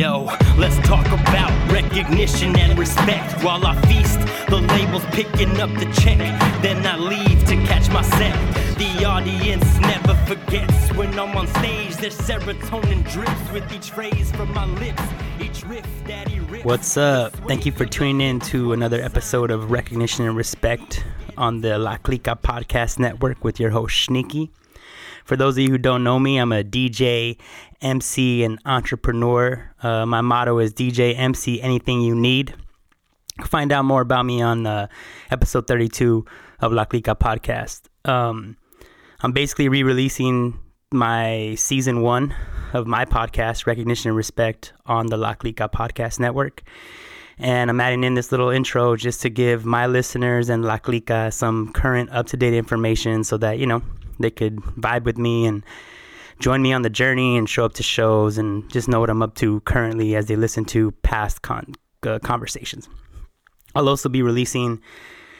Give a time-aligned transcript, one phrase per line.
[0.00, 0.24] Yo,
[0.56, 4.18] let's talk about recognition and respect while I feast.
[4.48, 6.16] The label's picking up the check,
[6.62, 8.34] then I leave to catch my set.
[8.78, 11.96] The audience never forgets when I'm on stage.
[11.96, 15.02] There's serotonin drips with each phrase from my lips.
[15.38, 15.84] Each riff.
[16.62, 17.34] What's up?
[17.46, 21.04] Thank you for tuning in to another episode of Recognition and Respect
[21.36, 24.48] on the La Clica Podcast Network with your host, Shneaky.
[25.26, 27.36] For those of you who don't know me, I'm a DJ,
[27.82, 29.74] MC, and entrepreneur.
[29.82, 32.54] Uh, my motto is DJ, MC, anything you need.
[33.44, 34.88] Find out more about me on uh,
[35.30, 36.24] episode 32
[36.60, 37.82] of La Clica Podcast.
[38.08, 38.56] Um,
[39.22, 40.58] I'm basically re releasing
[40.92, 42.34] my season one
[42.72, 46.62] of my podcast, Recognition and Respect, on the La Clica Podcast Network.
[47.38, 51.32] And I'm adding in this little intro just to give my listeners and La Clica
[51.32, 53.82] some current up to date information so that, you know,
[54.18, 55.64] they could vibe with me and
[56.40, 59.22] join me on the journey and show up to shows and just know what I'm
[59.22, 62.88] up to currently as they listen to past con- uh, conversations.
[63.74, 64.80] I'll also be releasing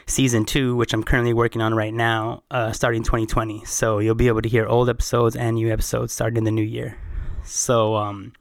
[0.06, 3.64] season two, which I'm currently working on right now, uh, starting 2020.
[3.64, 6.62] So you'll be able to hear old episodes and new episodes starting in the new
[6.62, 6.98] year.
[7.44, 8.34] So, um,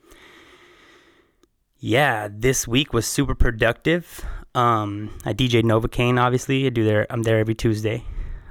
[1.80, 4.26] yeah, this week was super productive.
[4.54, 6.66] Um, I DJ Novocaine, obviously.
[6.66, 7.08] I do there.
[7.10, 8.04] I'm there every Tuesday.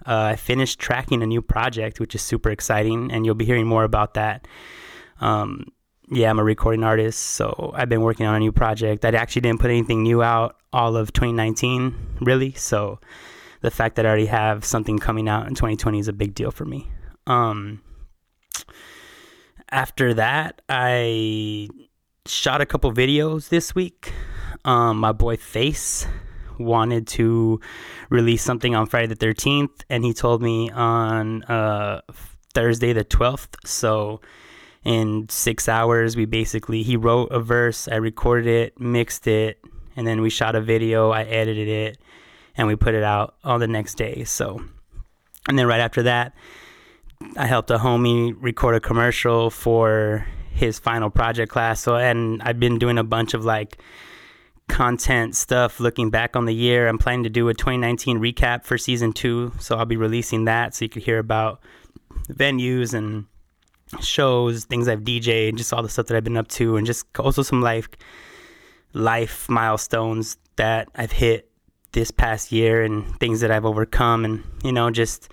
[0.09, 3.67] Uh, I finished tracking a new project, which is super exciting, and you'll be hearing
[3.67, 4.49] more about that.
[5.21, 5.67] Um,
[6.11, 9.05] yeah, I'm a recording artist, so I've been working on a new project.
[9.05, 12.53] I actually didn't put anything new out all of 2019, really.
[12.53, 13.01] So
[13.61, 16.51] the fact that I already have something coming out in 2020 is a big deal
[16.51, 16.91] for me.
[17.27, 17.83] Um,
[19.71, 21.69] after that, I
[22.25, 24.15] shot a couple videos this week.
[24.65, 26.07] Um, my boy Face
[26.59, 27.61] wanted to
[28.11, 32.01] release something on Friday the 13th, and he told me on uh,
[32.55, 33.55] Thursday the 12th.
[33.65, 34.21] So
[34.85, 39.61] in six hours, we basically, he wrote a verse, I recorded it, mixed it,
[39.97, 41.99] and then we shot a video, I edited it,
[42.57, 44.25] and we put it out on the next day.
[44.25, 44.63] So,
[45.49, 46.35] and then right after that,
[47.37, 51.81] I helped a homie record a commercial for his final project class.
[51.81, 53.79] So, and I've been doing a bunch of like
[54.69, 56.89] content stuff looking back on the year.
[56.89, 59.53] I'm planning to do a 2019 recap for season two.
[59.59, 61.61] So, I'll be releasing that so you can hear about
[62.29, 63.27] venues and
[64.01, 67.07] shows, things I've DJed, just all the stuff that I've been up to, and just
[67.19, 67.89] also some life
[68.93, 71.51] life milestones that I've hit
[71.93, 75.31] this past year and things that I've overcome, and you know, just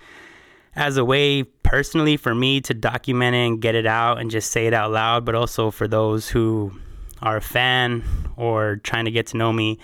[0.74, 4.52] as a way personally for me to document it and get it out and just
[4.52, 6.72] say it out loud, but also for those who
[7.22, 8.04] are a fan
[8.36, 9.78] or trying to get to know me,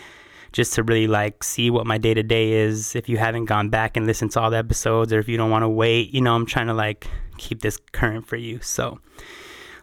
[0.52, 2.94] just to really like see what my day to day is.
[2.94, 5.50] If you haven't gone back and listened to all the episodes, or if you don't
[5.50, 7.06] want to wait, you know, I'm trying to like
[7.38, 8.60] keep this current for you.
[8.60, 9.00] So,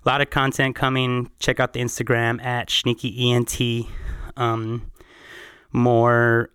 [0.05, 1.29] a lot of content coming.
[1.39, 3.87] Check out the Instagram at ShneakyENT.
[4.37, 4.91] Um,
[5.71, 6.49] more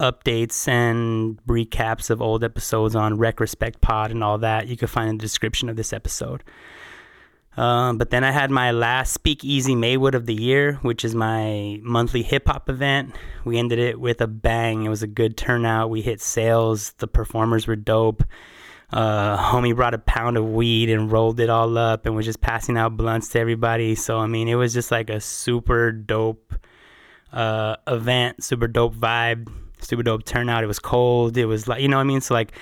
[0.00, 4.88] updates and recaps of old episodes on Rec Respect Pod and all that you can
[4.88, 6.42] find in the description of this episode.
[7.56, 11.80] Um, but then I had my last Speakeasy Maywood of the year, which is my
[11.82, 13.16] monthly hip hop event.
[13.44, 14.84] We ended it with a bang.
[14.84, 15.90] It was a good turnout.
[15.90, 16.92] We hit sales.
[16.98, 18.22] The performers were dope.
[18.92, 22.40] Uh, homie brought a pound of weed and rolled it all up and was just
[22.40, 23.94] passing out blunts to everybody.
[23.94, 26.54] So, I mean, it was just like a super dope
[27.32, 30.64] uh, event, super dope vibe, super dope turnout.
[30.64, 31.36] It was cold.
[31.36, 32.20] It was like, you know what I mean?
[32.20, 32.52] So, like,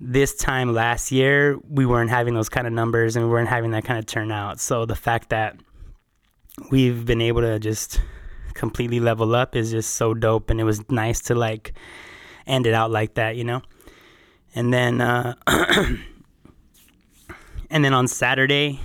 [0.00, 3.70] this time last year, we weren't having those kind of numbers and we weren't having
[3.72, 4.60] that kind of turnout.
[4.60, 5.56] So, the fact that
[6.70, 8.00] we've been able to just
[8.54, 10.50] completely level up is just so dope.
[10.50, 11.74] And it was nice to like
[12.46, 13.62] end it out like that, you know?
[14.54, 15.34] And then, uh,
[17.70, 18.80] and then on Saturday,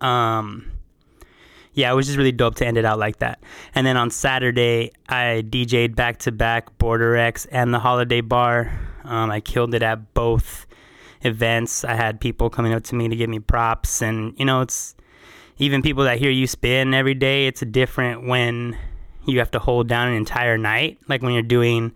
[0.00, 0.70] um,
[1.72, 3.40] yeah, it was just really dope to end it out like that.
[3.74, 8.72] And then on Saturday, I DJ'd back to back Border X and the Holiday Bar.
[9.04, 10.66] Um, I killed it at both
[11.22, 11.84] events.
[11.84, 14.94] I had people coming up to me to give me props, and you know, it's
[15.58, 17.46] even people that hear you spin every day.
[17.46, 18.76] It's different when
[19.26, 21.92] you have to hold down an entire night, like when you're doing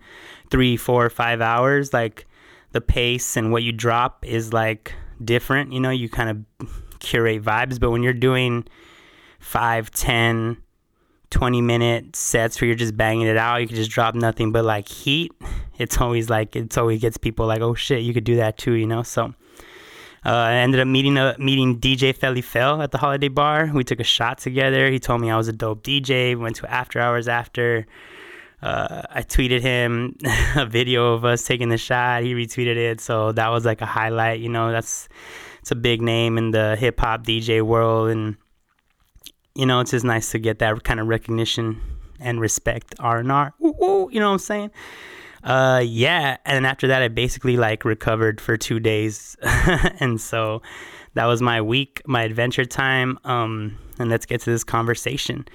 [0.49, 1.93] three, four, five hours.
[1.93, 2.25] Like
[2.71, 4.93] the pace and what you drop is like
[5.23, 5.73] different.
[5.73, 8.65] You know, you kind of curate vibes, but when you're doing
[9.39, 10.57] five, ten,
[11.31, 14.65] 20 minute sets where you're just banging it out, you can just drop nothing but
[14.65, 15.31] like heat.
[15.77, 18.73] It's always like, it's always gets people like, oh shit, you could do that too,
[18.73, 19.03] you know?
[19.03, 19.33] So,
[20.25, 23.71] uh, I ended up meeting a, meeting DJ Fell at the Holiday Bar.
[23.73, 24.91] We took a shot together.
[24.91, 26.29] He told me I was a dope DJ.
[26.29, 27.85] We went to after hours after.
[28.61, 30.17] Uh, I tweeted him
[30.57, 32.23] a video of us taking the shot.
[32.23, 34.41] He retweeted it, so that was like a highlight.
[34.41, 35.07] You know, that's
[35.61, 38.35] it's a big name in the hip hop DJ world, and
[39.55, 41.81] you know, it's just nice to get that kind of recognition
[42.19, 43.53] and respect R and R.
[43.59, 44.71] You know what I'm saying?
[45.43, 46.37] Uh, yeah.
[46.45, 50.61] And after that, I basically like recovered for two days, and so
[51.13, 53.17] that was my week, my adventure time.
[53.23, 55.47] Um, and let's get to this conversation.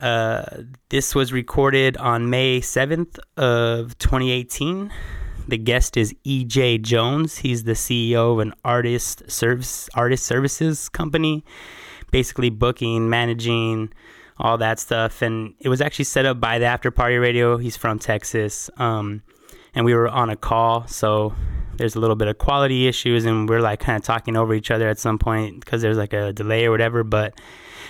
[0.00, 4.90] Uh, this was recorded on May 7th of 2018.
[5.48, 7.38] The guest is EJ Jones.
[7.38, 11.44] He's the CEO of an artist service artist services company,
[12.10, 13.92] basically booking, managing,
[14.38, 15.22] all that stuff.
[15.22, 17.56] And it was actually set up by the After Party Radio.
[17.56, 19.22] He's from Texas, um,
[19.74, 21.34] and we were on a call, so
[21.76, 24.70] there's a little bit of quality issues, and we're like kind of talking over each
[24.70, 27.04] other at some point because there's like a delay or whatever.
[27.04, 27.34] But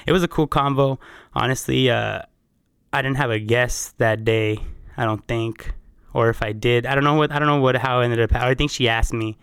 [0.07, 0.99] it was a cool convo.
[1.35, 2.23] Honestly, uh,
[2.93, 4.59] I didn't have a guest that day.
[4.97, 5.73] I don't think,
[6.13, 8.21] or if I did, I don't know what I don't know what how it ended
[8.21, 8.35] up.
[8.35, 9.39] I think she asked me,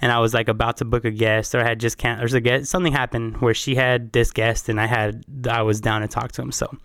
[0.00, 2.18] and I was like about to book a guest, or I had just can't.
[2.18, 2.70] There's a guest.
[2.70, 6.32] Something happened where she had this guest, and I had I was down to talk
[6.32, 6.52] to him.
[6.52, 6.76] So,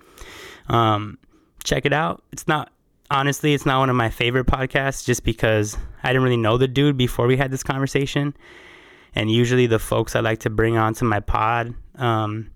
[0.67, 1.17] um,
[1.63, 2.23] check it out.
[2.31, 2.71] It's not
[3.11, 6.67] honestly, it's not one of my favorite podcasts, just because I didn't really know the
[6.67, 8.35] dude before we had this conversation,
[9.13, 11.75] and usually the folks I like to bring onto my pod.
[11.95, 12.49] Um,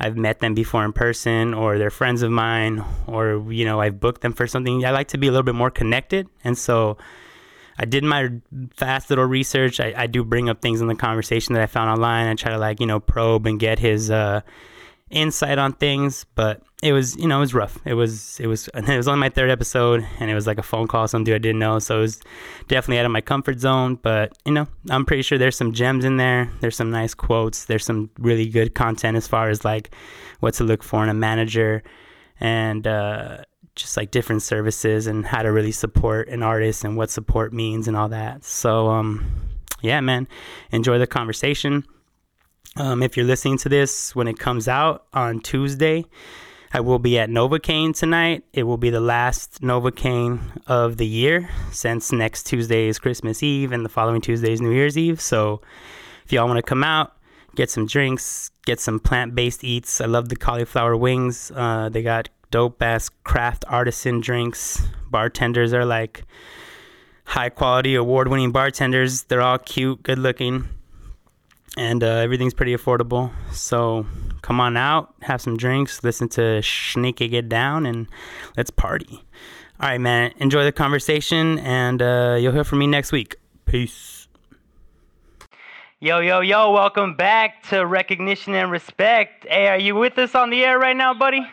[0.00, 4.00] I've met them before in person or they're friends of mine or you know I've
[4.00, 4.84] booked them for something.
[4.84, 6.96] I like to be a little bit more connected and so
[7.80, 8.28] I did my
[8.76, 9.80] fast little research.
[9.80, 12.26] I, I do bring up things in the conversation that I found online.
[12.26, 14.42] I try to like, you know, probe and get his uh,
[15.08, 17.78] insight on things, but it was you know it was rough.
[17.86, 20.62] It was it was it was only my third episode, and it was like a
[20.62, 22.20] phone call some dude I didn't know, so it was
[22.68, 23.94] definitely out of my comfort zone.
[23.96, 26.50] But you know I'm pretty sure there's some gems in there.
[26.60, 27.64] There's some nice quotes.
[27.64, 29.94] There's some really good content as far as like
[30.40, 31.82] what to look for in a manager,
[32.40, 33.38] and uh,
[33.80, 37.88] just like different services and how to really support an artist and what support means
[37.88, 38.44] and all that.
[38.44, 39.24] So um
[39.82, 40.28] yeah man,
[40.70, 41.84] enjoy the conversation.
[42.76, 46.04] Um, if you're listening to this when it comes out on Tuesday,
[46.72, 48.44] I will be at Novocaine tonight.
[48.52, 50.38] It will be the last Novocaine
[50.68, 54.70] of the year since next Tuesday is Christmas Eve and the following Tuesday is New
[54.70, 55.20] Year's Eve.
[55.20, 55.62] So
[56.24, 57.16] if y'all want to come out,
[57.56, 60.00] get some drinks, get some plant based eats.
[60.00, 61.50] I love the cauliflower wings.
[61.52, 64.82] Uh, they got dope ass craft artisan drinks.
[65.10, 66.24] Bartenders are like
[67.24, 69.24] high quality, award winning bartenders.
[69.24, 70.68] They're all cute, good looking
[71.76, 73.30] and uh, everything's pretty affordable.
[73.52, 74.06] So
[74.42, 78.08] come on out, have some drinks, listen to Shneaky Get Down, and
[78.56, 79.24] let's party.
[79.80, 80.32] All right, man.
[80.36, 83.36] Enjoy the conversation, and uh, you'll hear from me next week.
[83.64, 84.28] Peace.
[86.00, 89.46] Yo, yo, yo, welcome back to Recognition and Respect.
[89.48, 91.46] Hey, are you with us on the air right now, buddy?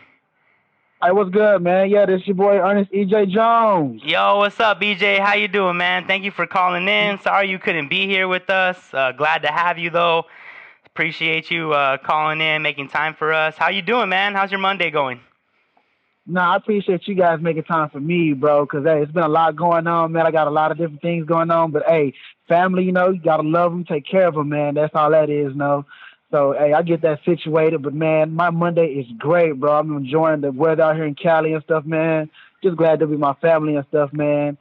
[0.99, 1.91] Hey, what's good, man?
[1.91, 4.01] Yeah, this is your boy Ernest EJ Jones.
[4.03, 5.19] Yo, what's up, EJ?
[5.19, 6.07] How you doing, man?
[6.07, 7.19] Thank you for calling in.
[7.21, 8.79] Sorry you couldn't be here with us.
[8.91, 10.25] Uh, glad to have you though.
[10.87, 13.55] Appreciate you uh, calling in, making time for us.
[13.55, 14.33] How you doing, man?
[14.33, 15.19] How's your Monday going?
[16.25, 18.65] Nah, I appreciate you guys making time for me, bro.
[18.65, 20.25] Cause hey, it's been a lot going on, man.
[20.25, 22.15] I got a lot of different things going on, but hey,
[22.47, 24.73] family, you know, you gotta love them, take care of them, man.
[24.73, 25.85] That's all that is, you know.
[26.31, 29.79] So hey, I get that situated, but man, my Monday is great, bro.
[29.79, 32.29] I'm enjoying the weather out here in Cali and stuff, man.
[32.63, 34.57] Just glad to be with my family and stuff, man.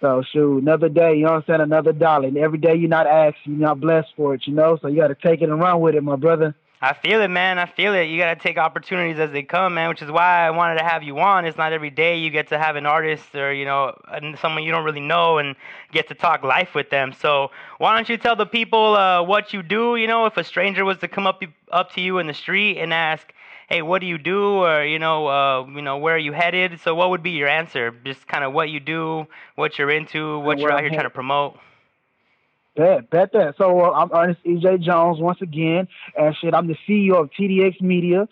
[0.00, 1.60] So shoot, another day, you know what I'm saying?
[1.60, 2.28] Another dollar.
[2.28, 4.78] And every day you're not asked, you're not blessed for it, you know?
[4.80, 6.54] So you gotta take it and run with it, my brother.
[6.80, 7.58] I feel it, man.
[7.58, 8.04] I feel it.
[8.04, 10.84] You got to take opportunities as they come, man, which is why I wanted to
[10.84, 11.44] have you on.
[11.44, 13.98] It's not every day you get to have an artist or, you know,
[14.40, 15.56] someone you don't really know and
[15.90, 17.12] get to talk life with them.
[17.12, 19.96] So why don't you tell the people uh, what you do?
[19.96, 21.42] You know, if a stranger was to come up
[21.72, 23.26] up to you in the street and ask,
[23.68, 24.64] hey, what do you do?
[24.64, 26.80] Or, you know, uh, you know, where are you headed?
[26.80, 27.90] So what would be your answer?
[28.04, 31.10] Just kind of what you do, what you're into, what you're out here trying to
[31.10, 31.58] promote.
[32.78, 33.56] Bet, bet that.
[33.58, 37.80] So uh, I'm Ernest EJ Jones once again, and shit, I'm the CEO of TDX
[37.80, 38.28] Media,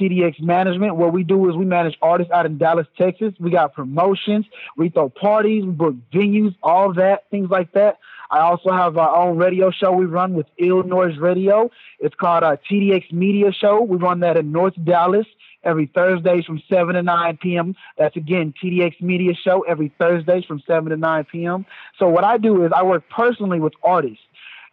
[0.00, 0.96] TDX Management.
[0.96, 3.34] What we do is we manage artists out in Dallas, Texas.
[3.38, 4.46] We got promotions,
[4.78, 7.98] we throw parties, we book venues, all that, things like that.
[8.30, 11.70] I also have our own radio show we run with Illinois Radio.
[11.98, 13.82] It's called uh, TDX Media Show.
[13.82, 15.26] We run that in North Dallas
[15.64, 17.74] every Thursdays from 7 to 9 p.m.
[17.98, 21.66] That's again TDX Media Show every Thursdays from 7 to 9 p.m.
[21.98, 24.22] So what I do is I work personally with artists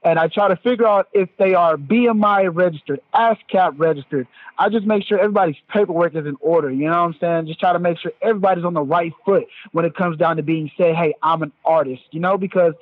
[0.03, 4.27] and I try to figure out if they are BMI registered, ASCAP registered.
[4.57, 6.71] I just make sure everybody's paperwork is in order.
[6.71, 7.47] You know what I'm saying?
[7.47, 10.43] Just try to make sure everybody's on the right foot when it comes down to
[10.43, 12.73] being said, hey, I'm an artist, you know, because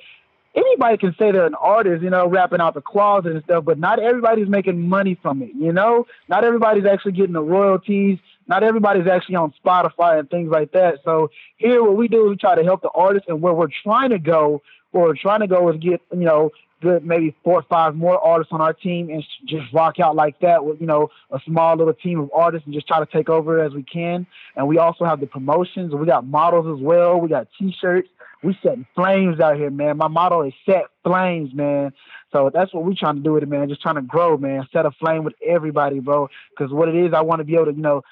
[0.55, 3.77] anybody can say they're an artist, you know, rapping out the closet and stuff, but
[3.77, 6.05] not everybody's making money from it, you know?
[6.29, 8.19] Not everybody's actually getting the royalties.
[8.47, 10.99] Not everybody's actually on Spotify and things like that.
[11.03, 13.67] So here what we do is we try to help the artists and where we're
[13.83, 17.59] trying to go, where we're trying to go is get, you know, good maybe four
[17.59, 20.87] or five more artists on our team and just rock out like that with you
[20.87, 23.83] know a small little team of artists and just try to take over as we
[23.83, 24.27] can.
[24.55, 25.93] And we also have the promotions.
[25.93, 27.19] We got models as well.
[27.19, 28.09] We got T-shirts.
[28.43, 29.97] We setting flames out here, man.
[29.97, 31.93] My motto is set flames, man.
[32.31, 33.69] So that's what we trying to do with it, man.
[33.69, 34.67] Just trying to grow, man.
[34.71, 36.29] Set a flame with everybody, bro.
[36.51, 38.03] Because what it is, I want to be able to, you know,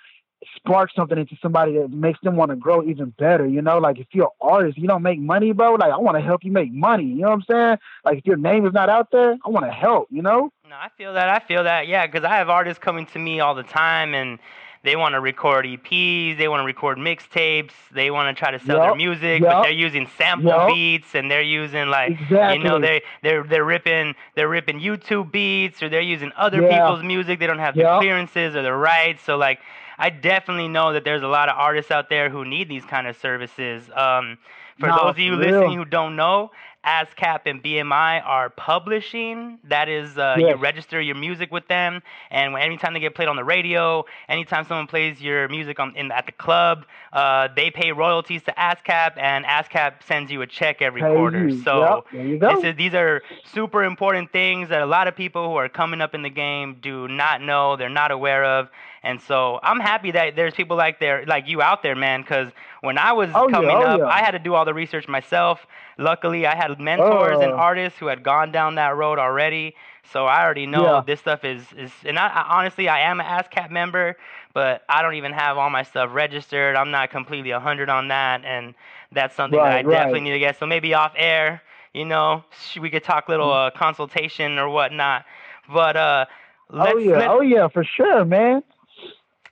[0.56, 3.46] spark something into somebody that makes them want to grow even better.
[3.48, 5.74] You know, like if you're an artist, you don't make money, bro.
[5.76, 7.06] Like I want to help you make money.
[7.06, 7.78] You know what I'm saying?
[8.06, 10.08] Like if your name is not out there, I want to help.
[10.12, 10.52] You know?
[10.70, 11.30] No, I feel that.
[11.30, 11.88] I feel that.
[11.88, 14.40] Yeah, because I have artists coming to me all the time and.
[14.86, 18.60] They want to record EPs, they want to record mixtapes, they want to try to
[18.60, 20.68] sell Yep, their music, yep, but they're using sample yep.
[20.68, 22.58] beats and they're using like Exactly.
[22.58, 26.68] you know they they're they're ripping they're ripping YouTube beats or they're using other Yeah.
[26.82, 27.40] people's music.
[27.40, 29.24] They don't have the clearances or the rights.
[29.24, 29.60] So like
[29.98, 33.08] I definitely know that there's a lot of artists out there who need these kind
[33.08, 33.90] of services.
[33.96, 34.38] Um,
[34.80, 35.40] for Nah, those of you real.
[35.52, 36.52] listening who don't know,
[36.86, 39.60] ASCAP and BMI are publishing.
[39.66, 43.30] That is, uh, you register your music with them, and when, anytime they get played
[43.30, 47.70] on the radio, anytime someone plays your music on, in at the club, uh, they
[47.72, 51.48] pay royalties to ASCAP, and ASCAP sends you a check every Pay quarter.
[51.48, 51.62] you.
[51.64, 52.56] So Yep, there you go.
[52.56, 56.02] this is, these are super important things that a lot of people who are coming
[56.02, 58.70] up in the game do not know, they're not aware of.
[59.04, 62.22] And so I'm happy that there's people like there, like you out there, man.
[62.22, 64.10] Because when I was Oh, yeah, coming oh, up, yeah.
[64.10, 65.66] I had to do all the research myself.
[65.98, 67.56] Luckily, I had mentors and Oh.
[67.56, 69.76] artists who had gone down that road already.
[70.12, 71.02] So I already know Yeah.
[71.02, 71.92] this stuff is is.
[72.06, 74.18] And I, I honestly, I am an ASCAP member,
[74.54, 76.76] but I don't even have all my stuff registered.
[76.76, 78.74] I'm not completely 100 on that, and
[79.12, 80.22] that's something that I Right, right.
[80.22, 80.58] definitely need to get.
[80.60, 81.62] So maybe off air,
[81.94, 82.44] you know,
[82.80, 83.52] we could talk little Mm-hmm.
[83.52, 85.26] uh, consultation or whatnot.
[85.72, 86.26] But uh,
[86.70, 88.64] let's, oh yeah, let- oh yeah, for sure, man.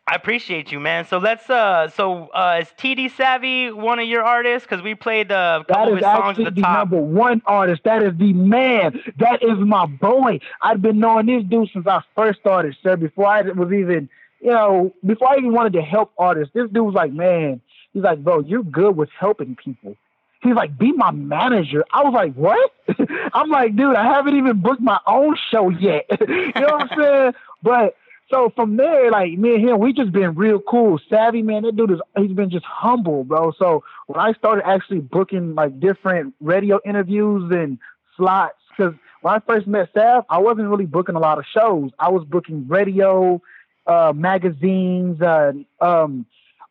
[0.08, 1.06] I appreciate you, man.
[1.06, 4.68] So let's uh, so uh, is TD Savvy one of your artists?
[4.68, 6.92] Because we played uh, a That couple of his songs at the the top.
[6.92, 7.84] number one artist.
[7.86, 9.00] That is the man.
[9.20, 10.40] That is my boy.
[10.62, 12.98] I've been knowing this dude since I first started, sir.
[12.98, 14.10] Before I was even,
[14.42, 17.62] you know, before I even wanted to help artists, this dude was like, man,
[17.94, 19.96] he's like, bro, you're good with helping people.
[20.42, 21.86] He's like, be my manager.
[21.94, 22.72] I was like, what?
[23.34, 26.06] I'm like, dude, I haven't even booked my own show yet.
[26.28, 27.34] you know what I'm saying?
[27.62, 27.96] But
[28.32, 31.00] so from there, like me and him, we just been real cool.
[31.10, 33.52] Savvy man, that dude is he's been just humble, bro.
[33.60, 37.78] So when I started actually booking like different radio interviews and
[38.18, 41.92] slots, because when I first met Sav, I wasn't really booking a lot of shows.
[42.00, 43.42] I was booking radio,
[43.86, 46.26] uh, magazines, uh, um,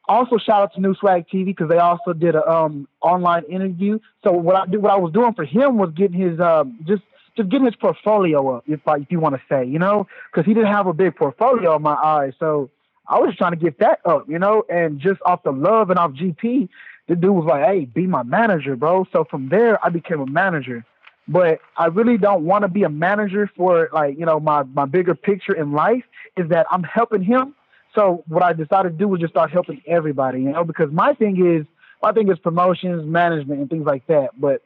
[0.09, 3.99] also shout out to New Swag TV because they also did a um online interview.
[4.25, 7.03] So what I do, what I was doing for him was getting his um just
[7.41, 10.47] just getting his portfolio up, if I, if you want to say, you know, because
[10.47, 12.33] he didn't have a big portfolio in my eyes.
[12.39, 12.71] So
[13.09, 15.99] I was trying to get that up, you know, and just off the love and
[15.99, 16.69] off GP,
[17.09, 20.27] the dude was like, "Hey, be my manager, bro." So from there, I became a
[20.27, 20.85] manager.
[21.27, 24.87] But I really don't want to be a manager for like you know my my
[24.87, 26.05] bigger picture in life
[26.37, 27.55] is that I'm helping him
[27.95, 31.15] so what I decided to do was just start helping everybody, you know, because my
[31.15, 31.67] thing is
[32.03, 34.31] my thing is promotions, management, and things like that.
[34.41, 34.63] But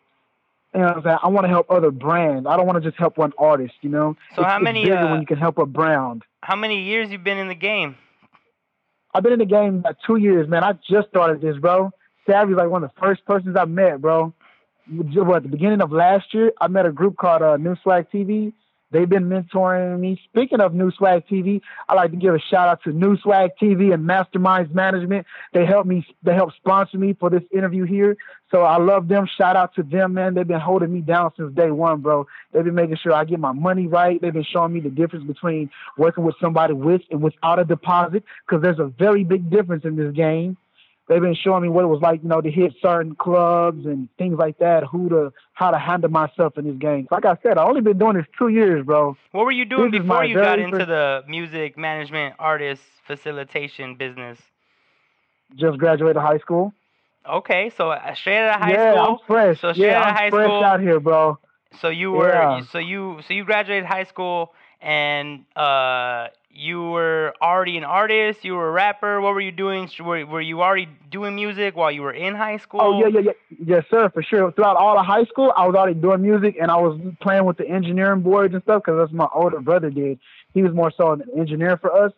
[0.74, 2.46] you know, saying I want to help other brands.
[2.46, 4.16] I don't want to just help one artist, you know.
[4.34, 6.22] So It's- how it's many, bigger uh, when you can help a brand?
[6.42, 7.96] How many years you been in the game?
[9.14, 10.64] I've been in the game about two years, man.
[10.64, 11.92] I just started this, bro.
[12.28, 14.32] Savvy's like one of the first persons I met, bro.
[14.90, 18.10] What, at the beginning of last year, I met a group called uh, New Swag
[18.12, 18.52] TV.
[18.94, 20.20] They've been mentoring me.
[20.30, 23.50] Speaking of New Swag TV, I like to give a shout out to New Swag
[23.60, 25.26] TV and Masterminds Management.
[25.52, 26.06] They helped me.
[26.22, 28.16] They helped sponsor me for this interview here.
[28.52, 29.26] So I love them.
[29.36, 30.34] Shout out to them, man.
[30.34, 32.28] They've been holding me down since day one, bro.
[32.52, 34.22] They've been making sure I get my money right.
[34.22, 38.22] They've been showing me the difference between working with somebody with and without a deposit,
[38.46, 40.56] because there's a very big difference in this game
[41.08, 44.08] they've been showing me what it was like, you know, to hit certain clubs and
[44.18, 47.06] things like that, who to how to handle myself in this game.
[47.10, 49.16] Like I said, I only been doing this two years, bro.
[49.32, 54.38] What were you doing This before you got into the music management artist facilitation business?
[55.56, 56.72] Just graduated high school.
[57.28, 58.98] Okay, so uh, straight out of high yeah, school.
[58.98, 59.60] I'm fresh.
[59.60, 60.62] So straight yeah, out of I'm high fresh school.
[60.62, 61.38] out here, bro.
[61.80, 62.60] So you were Yeah.
[62.70, 68.54] so you so you graduated high school and uh you were already an artist, you
[68.54, 69.20] were a rapper.
[69.20, 69.90] What were you doing?
[70.00, 72.80] Were, were you already doing music while you were in high school?
[72.82, 74.52] Oh yeah, yeah, yeah, yes, sir, for sure.
[74.52, 77.56] Throughout all of high school, I was already doing music, and I was playing with
[77.56, 80.18] the engineering boards and stuff because that's my older brother did.
[80.52, 82.12] He was more so an engineer for us.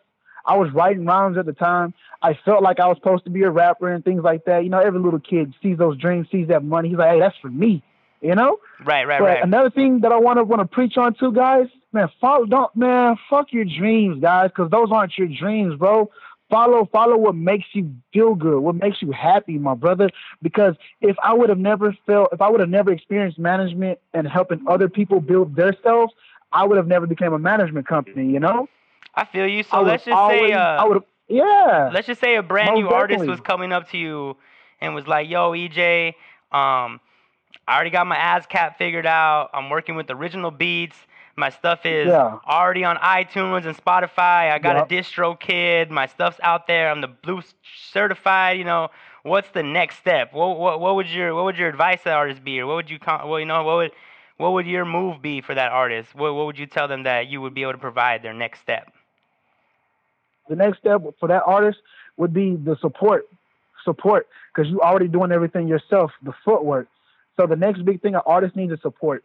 [0.45, 1.93] I was writing rhymes at the time.
[2.21, 4.63] I felt like I was supposed to be a rapper and things like that.
[4.63, 6.89] You know, every little kid sees those dreams, sees that money.
[6.89, 7.83] He's like, hey, that's for me.
[8.21, 8.57] You know.
[8.85, 9.43] Right, right, But right.
[9.43, 12.75] another thing that I want to want to preach on too, guys, man, follow, don't
[12.75, 16.09] man, fuck your dreams, guys, because those aren't your dreams, bro.
[16.49, 20.09] follow follow what makes you feel good, what makes you happy, my brother.
[20.41, 24.27] Because if I would have never felt, if I would have never experienced management and
[24.27, 26.13] helping other people build themselves,
[26.51, 28.31] I would have never became a management company.
[28.31, 28.67] You know.
[29.15, 29.63] I feel you.
[29.63, 31.03] So let's just always, say, uh, I would.
[31.27, 31.89] Yeah.
[31.93, 33.15] Let's just say a brand new definitely.
[33.15, 34.37] artist was coming up to you
[34.79, 36.13] and was like, "Yo, EJ,
[36.51, 36.99] um,
[37.67, 39.49] I already got my ASCAP figured out.
[39.53, 40.97] I'm working with original beats."
[41.39, 42.39] My stuff is yeah.
[42.47, 44.51] already on iTunes and Spotify.
[44.51, 44.91] I got yep.
[44.91, 45.91] a DistroKid.
[45.91, 46.89] My stuff's out there.
[46.89, 47.43] I'm the blue
[47.91, 48.57] certified.
[48.57, 48.89] You know,
[49.21, 50.33] what's the next step?
[50.33, 52.75] What what, what would your what would your advice to that artist be, or what
[52.75, 53.91] would you well you know what would
[54.37, 56.15] what would your move be for that artist?
[56.15, 58.61] What what would you tell them that you would be able to provide their next
[58.61, 58.91] step?
[60.49, 61.79] The next step for that artist
[62.15, 63.27] would be the support,
[63.83, 66.87] support, because you're already doing everything yourself, the footwork.
[67.37, 69.23] So the next big thing an artist needs is support.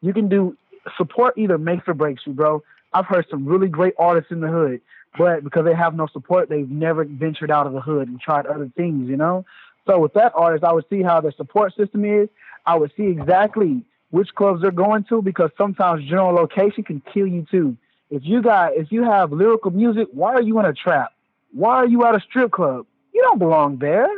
[0.00, 0.56] You can do
[0.96, 2.62] support either makes or breaks you, bro.
[2.92, 4.80] I've heard some really great artists in the hood,
[5.18, 8.46] but because they have no support, they've never ventured out of the hood and tried
[8.46, 9.44] other things, you know?
[9.86, 12.28] So with that artist, I would see how their support system is.
[12.66, 17.26] I would see exactly which clubs they're going to because sometimes general location can kill
[17.26, 17.76] you too.
[18.10, 21.12] If you got if you have lyrical music, why are you in a trap?
[21.52, 22.86] Why are you at a strip club?
[23.14, 24.08] You don't belong there.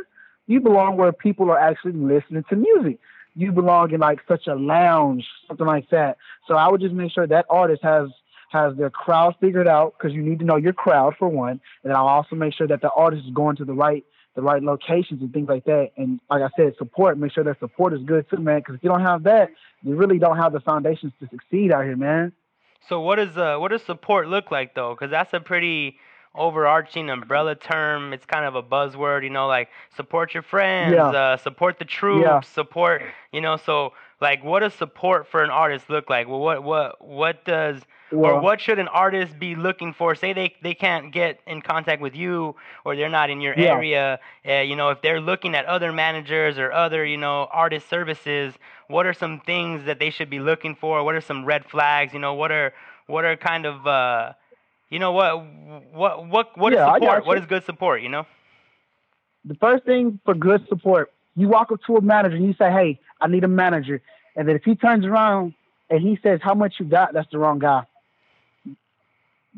[0.47, 2.99] You belong where people are actually listening to music
[3.35, 6.17] you belong in like such a lounge, something like that.
[6.47, 8.09] So I would just make sure that artist has
[8.51, 11.93] has their crowd figured out because you need to know your crowd for one, and
[11.93, 15.21] I'll also make sure that the artist is going to the right the right locations
[15.21, 15.91] and things like that.
[15.97, 17.17] And like I said, support.
[17.17, 18.59] Make sure that support is good too, man.
[18.59, 19.49] Because if you don't have that,
[19.83, 22.33] you really don't have the foundations to succeed out here, man.
[22.87, 24.93] So what does uh what does support look like though?
[24.93, 25.97] Because that's a pretty
[26.35, 28.13] overarching umbrella term.
[28.13, 31.09] It's kind of a buzzword, you know, like support your friends, yeah.
[31.09, 32.39] uh, support the troops, yeah.
[32.41, 33.57] support, you know.
[33.57, 36.27] So, like, what does support for an artist look like?
[36.27, 37.81] Well, what what what does
[38.13, 40.15] or what should an artist be looking for?
[40.15, 43.73] Say they they can't get in contact with you, or they're not in your yeah.
[43.73, 44.19] area.
[44.47, 48.53] Uh, you know, if they're looking at other managers or other you know artist services,
[48.87, 51.03] what are some things that they should be looking for?
[51.03, 52.13] What are some red flags?
[52.13, 52.73] You know, what are
[53.07, 54.33] what are kind of uh,
[54.93, 55.43] you know what
[55.91, 57.25] what what what yeah, is support?
[57.25, 58.03] What is good support?
[58.03, 58.27] You know.
[59.43, 62.71] The first thing for good support, you walk up to a manager and you say,
[62.71, 64.03] "Hey, I need a manager,"
[64.35, 65.55] and then if he turns around
[65.89, 67.85] and he says, "How much you got?" That's the wrong guy.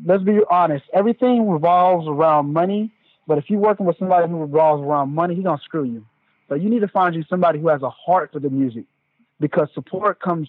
[0.04, 0.86] Let's be honest.
[0.94, 2.90] Everything revolves around money,
[3.26, 6.06] but if you're working with somebody who revolves around money, he's gonna screw you.
[6.48, 8.84] So you need to find you somebody who has a heart for the music,
[9.38, 10.48] because support comes.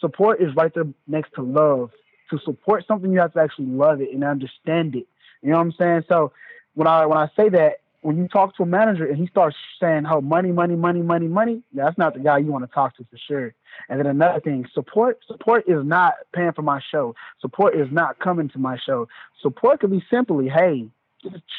[0.00, 1.92] Support is right there next to love
[2.32, 5.06] to support something, you have to actually love it and understand it.
[5.42, 6.04] You know what I'm saying?
[6.08, 6.32] So
[6.74, 9.56] when I when I say that, when you talk to a manager and he starts
[9.80, 12.96] saying, "Oh, money, money, money, money, money," that's not the guy you want to talk
[12.96, 13.54] to for sure.
[13.88, 17.14] And then another thing, support support is not paying for my show.
[17.40, 19.08] Support is not coming to my show.
[19.40, 20.88] Support could be simply, "Hey,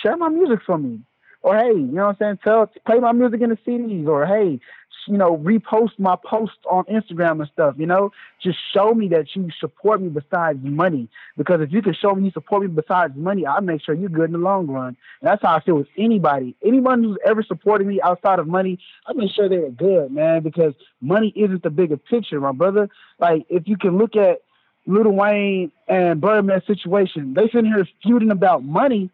[0.02, 1.00] share my music for me."
[1.42, 2.40] Or hey, you know what I'm saying?
[2.44, 4.60] Tell play my music in the CDs, or hey,
[5.08, 8.12] you know, repost my posts on Instagram and stuff, you know?
[8.42, 11.10] Just show me that you support me besides money.
[11.38, 14.10] Because if you can show me you support me besides money, I'll make sure you're
[14.10, 14.96] good in the long run.
[15.22, 16.56] And that's how I feel with anybody.
[16.64, 20.74] Anyone who's ever supported me outside of money, I make sure they're good, man, because
[21.02, 22.90] money isn't the bigger picture, my brother.
[23.20, 24.42] Like, if you can look at
[24.86, 29.10] Lil Wayne and Birdman's situation, they sitting here feuding about money,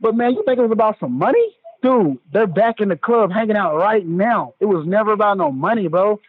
[0.00, 1.54] but man, you think it was about some money?
[1.82, 4.54] Dude, they're back in the club hanging out right now.
[4.60, 6.20] It was never about no money, bro.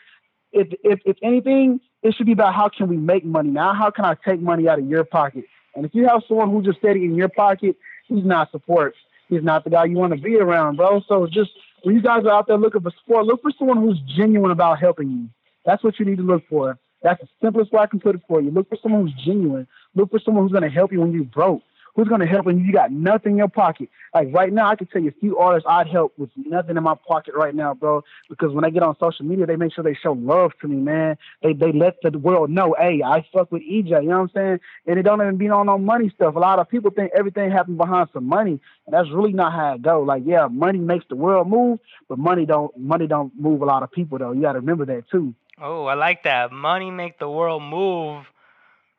[0.52, 3.74] If if if anything, it should be about how can we make money now?
[3.74, 5.46] How can I take money out of your pocket?
[5.76, 7.76] And if you have someone who's just steady in your pocket,
[8.08, 8.96] he's not support.
[9.30, 11.02] He's not the guy you want to be around, bro.
[11.08, 11.52] So just
[11.84, 14.80] when you guys are out there looking for support, look for someone who's genuine about
[14.80, 15.30] helping you.
[15.66, 16.80] That's what you need to look for.
[17.04, 18.50] That's the simplest way I can put it for you.
[18.50, 19.68] Look for someone who's genuine.
[19.96, 21.62] Look for someone who's going to help you when you're broke.
[21.98, 23.90] Who's gonna help when you got nothing in your pocket?
[24.14, 26.84] Like right now, I can tell you a few artists I'd help with nothing in
[26.84, 28.04] my pocket right now, bro.
[28.30, 30.76] Because when I get on social media, they make sure they show love to me,
[30.76, 31.18] man.
[31.42, 33.90] They they let the world know, hey, I fuck with EJ.
[33.90, 34.60] You know what I'm saying?
[34.86, 36.36] And it don't even be on no money stuff.
[36.36, 39.74] A lot of people think everything happens behind some money, and that's really not how
[39.74, 40.04] it go.
[40.04, 43.82] Like, yeah, money makes the world move, but money don't money don't move a lot
[43.82, 44.34] of people though.
[44.34, 45.34] You got to remember that too.
[45.60, 46.52] Oh, I like that.
[46.52, 48.28] Money make the world move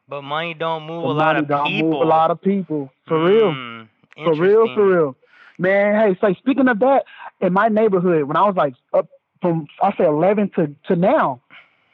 [0.08, 1.90] but money don't move a lot of don't people.
[1.90, 2.90] Move a lot of people.
[3.06, 3.52] For real.
[3.52, 5.16] Mm, for real, for real.
[5.58, 7.04] Man, hey, say speaking of that,
[7.40, 9.08] in my neighborhood, when I was like up
[9.42, 11.42] from I say eleven to, to now,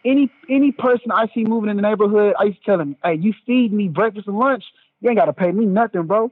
[0.04, 3.14] any any person I see moving in the neighborhood, I used to tell them, Hey,
[3.14, 4.64] you feed me breakfast and lunch,
[5.00, 6.30] you ain't gotta pay me nothing, bro.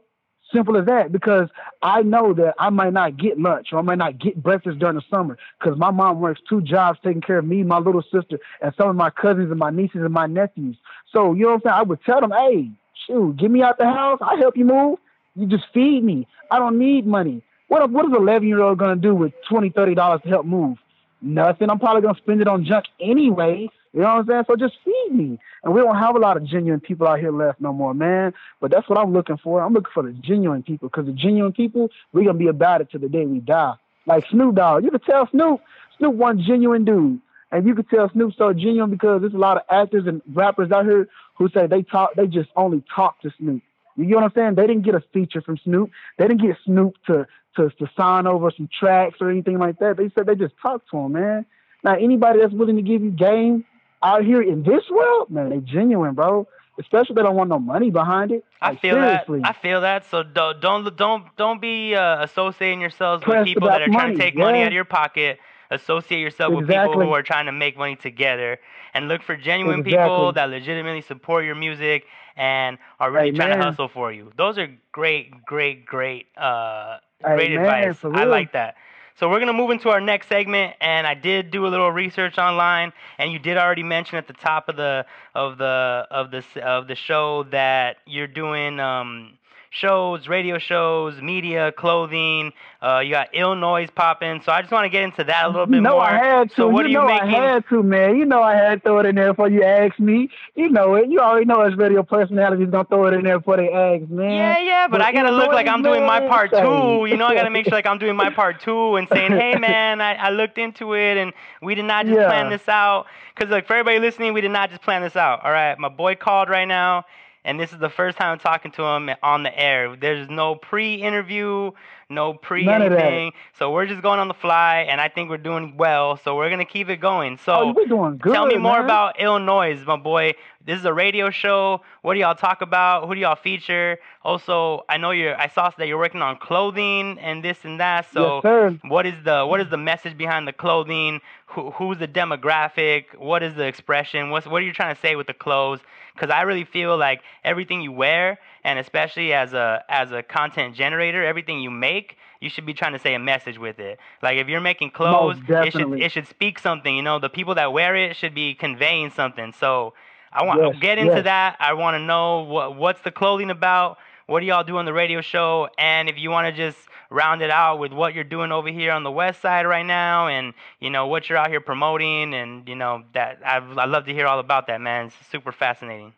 [0.53, 1.49] Simple as that, because
[1.81, 4.97] I know that I might not get lunch or I might not get breakfast during
[4.97, 8.39] the summer because my mom works two jobs taking care of me, my little sister,
[8.61, 10.77] and some of my cousins and my nieces and my nephews.
[11.13, 11.75] So, you know what I'm saying?
[11.75, 12.71] I would tell them, hey,
[13.07, 14.19] shoot, get me out the house.
[14.21, 14.99] I help you move.
[15.35, 16.27] You just feed me.
[16.51, 17.43] I don't need money.
[17.69, 20.45] What what is an 11 year old gonna do with 20 30 dollars to help
[20.45, 20.77] move?
[21.23, 21.71] Nothing.
[21.71, 23.69] I'm probably gonna spend it on junk anyway.
[23.95, 24.45] You know what I'm saying?
[24.47, 25.39] So just feed me.
[25.65, 28.35] And we don't have a lot of genuine people out here left no more, man.
[28.61, 29.63] But that's what I'm looking for.
[29.63, 32.91] I'm looking for the genuine people because the genuine people, we're gonna be about it
[32.91, 33.75] till the day we die.
[34.07, 35.61] Like Snoop Dogg, you can tell Snoop,
[35.97, 37.21] Snoop one genuine dude.
[37.53, 40.73] And you can tell Snoop's so genuine because there's a lot of actors and rappers
[40.73, 43.63] out here who say they talk, they just only talk to Snoop.
[43.97, 44.55] You know what I'm saying?
[44.55, 45.91] They didn't get a feature from Snoop.
[46.19, 49.99] They didn't get Snoop to to to sign over some tracks or anything like that.
[49.99, 51.45] They said they just talked to him, man.
[51.85, 53.67] Now anybody that's willing to give you game
[54.03, 56.49] out here in this world, man, they genuine, bro.
[56.81, 58.47] Especially they don't want no money behind it.
[58.63, 59.41] I feel seriously.
[59.41, 59.49] that.
[59.51, 60.07] I feel that.
[60.11, 64.17] So don't don't don't don't be uh, associating yourselves with people that are trying to
[64.17, 65.39] money, take money out of your pocket.
[65.73, 68.59] Associate yourself with people who are trying to make money together,
[68.95, 69.85] and look for genuine Exactly.
[69.85, 72.07] people that legitimately support your music
[72.37, 74.33] and are really Hey, trying to hustle for you.
[74.37, 76.99] Those are great, great, great, uh,
[77.35, 78.05] great man, advice.
[78.13, 78.77] I like that.
[79.17, 82.39] So we're gonna move into our next segment, and I did do a little research
[82.39, 86.45] online, and you did already mention at the top of the of the of the
[86.63, 89.39] of the show that you're doing um,
[89.73, 92.53] shows, radio shows, media, clothing.
[92.83, 94.43] Uh, you got ill noise popping.
[94.45, 96.01] So I just want to get into that a little bit more.
[96.03, 96.57] I had to.
[96.57, 97.41] So what you are you know making?
[97.41, 98.17] I had to, man.
[98.17, 100.29] You know I had to throw it in there before you asked me.
[100.55, 101.09] You know it.
[101.09, 104.31] You already know us radio personalities gonna throw it in there before they ask, man.
[104.31, 107.07] Yeah, yeah, but, But I gotta look like I'm doing my part too.
[107.09, 109.55] You know, I gotta make sure like I'm doing my part too and saying, hey
[109.59, 111.33] man, I, I looked into it and
[111.63, 112.27] we did not just Yeah.
[112.27, 113.07] plan this out.
[113.37, 115.43] Cause like for everybody listening, we did not just plan this out.
[115.45, 117.07] All right, my boy called right now,
[117.45, 119.97] and this is the first time I'm talking to him on the air.
[119.97, 121.73] There's no pre-interview,
[122.09, 123.33] no pre None anything.
[123.59, 126.17] So we're just going on the fly, and I think we're doing well.
[126.19, 127.39] So we're gonna keep it going.
[127.39, 127.53] So.
[127.53, 128.33] Oh, we're doing good.
[128.33, 128.85] Tell me more man.
[128.85, 130.35] about Illinois, my boy.
[130.65, 131.81] This is a radio show.
[132.03, 133.07] What do y'all talk about?
[133.09, 133.99] Who do y'all feature?
[134.23, 135.37] Also, I know you're.
[135.37, 138.07] I saw that you're working on clothing and this and that.
[138.13, 141.21] So, Yes, what is the what is the message behind the clothing?
[141.47, 143.17] Who, who's the demographic?
[143.19, 144.31] What is the expression?
[144.31, 145.81] What's what are you trying to say with the clothes?
[146.15, 150.77] Because I really feel like everything you wear, and especially as a as a content
[150.77, 153.99] generator, everything you make, you should be trying to say a message with it.
[154.23, 156.95] Like if you're making clothes, it should it should speak something.
[156.95, 159.53] You know, the people that wear it should be conveying something.
[159.59, 159.95] So
[160.33, 161.25] I want Yes, to get into yes.
[161.25, 161.57] that.
[161.61, 163.99] I want to know what what's the clothing about.
[164.27, 165.69] What do y'all do on the radio show?
[165.79, 166.79] And if you want to just
[167.11, 170.29] round it out with what you're doing over here on the west side right now,
[170.29, 174.07] and you know what you're out here promoting, and you know that I I love
[174.07, 175.07] to hear all about that, man.
[175.07, 176.15] It's super fascinating.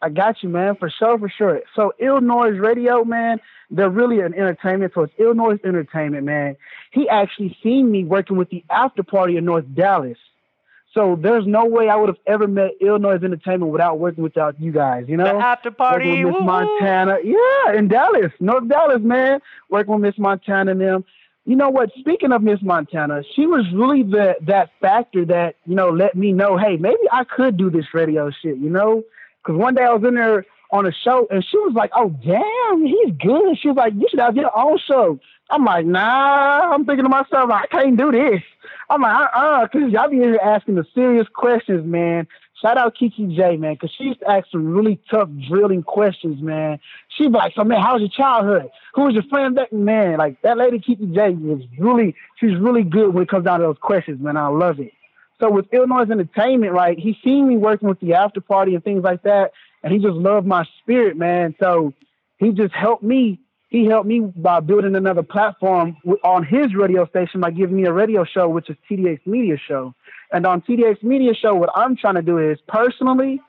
[0.00, 1.60] I got you, man, for sure, for sure.
[1.74, 4.92] So Illinois Radio, man, they're really an entertainment.
[4.94, 6.56] So it's Illinois Entertainment, man.
[6.92, 10.18] He actually seen me working with the after party in North Dallas.
[10.94, 14.72] So there's no way I would have ever met Illinois Entertainment without working without you
[14.72, 15.24] guys, you know?
[15.24, 16.42] the after party, with Miss.
[16.42, 17.18] Montana.
[17.22, 19.40] Yeah, in Dallas, North Dallas, man.
[19.68, 21.04] Working with Miss Montana and them.
[21.44, 21.90] You know what?
[21.98, 26.32] Speaking of Miss Montana, she was really the that factor that, you know, let me
[26.32, 29.02] know, hey, maybe I could do this radio shit, you know?
[29.42, 32.10] Because one day I was in there on a show and she was like, oh,
[32.10, 33.58] damn, he's good.
[33.58, 35.18] She was like, you should have your own show.
[35.50, 38.42] I'm like, nah, I'm thinking to myself, I can't do this.
[38.90, 42.26] I'm like, uh-uh, because y'all be in here asking the serious questions, man.
[42.60, 46.42] Shout out Kiki J, man, because she used to ask some really tough drilling questions,
[46.42, 46.80] man.
[47.16, 48.70] She'd be like, so, man, how was your childhood?
[48.94, 49.72] Who was your friend back?
[49.72, 53.60] Man, like, that lady Kiki J is really, she's really good when it comes down
[53.60, 54.36] to those questions, man.
[54.36, 54.92] I love it.
[55.40, 59.04] So with Illinois Entertainment, right, he seen me working with the after party and things
[59.04, 59.52] like that,
[59.84, 61.54] and he just loved my spirit, man.
[61.60, 61.94] So
[62.38, 63.38] he just helped me.
[63.68, 67.92] He helped me by building another platform on his radio station by giving me a
[67.92, 69.94] radio show, which is TDX Media Show.
[70.32, 73.40] And on TDX Media Show, what I'm trying to do is personally,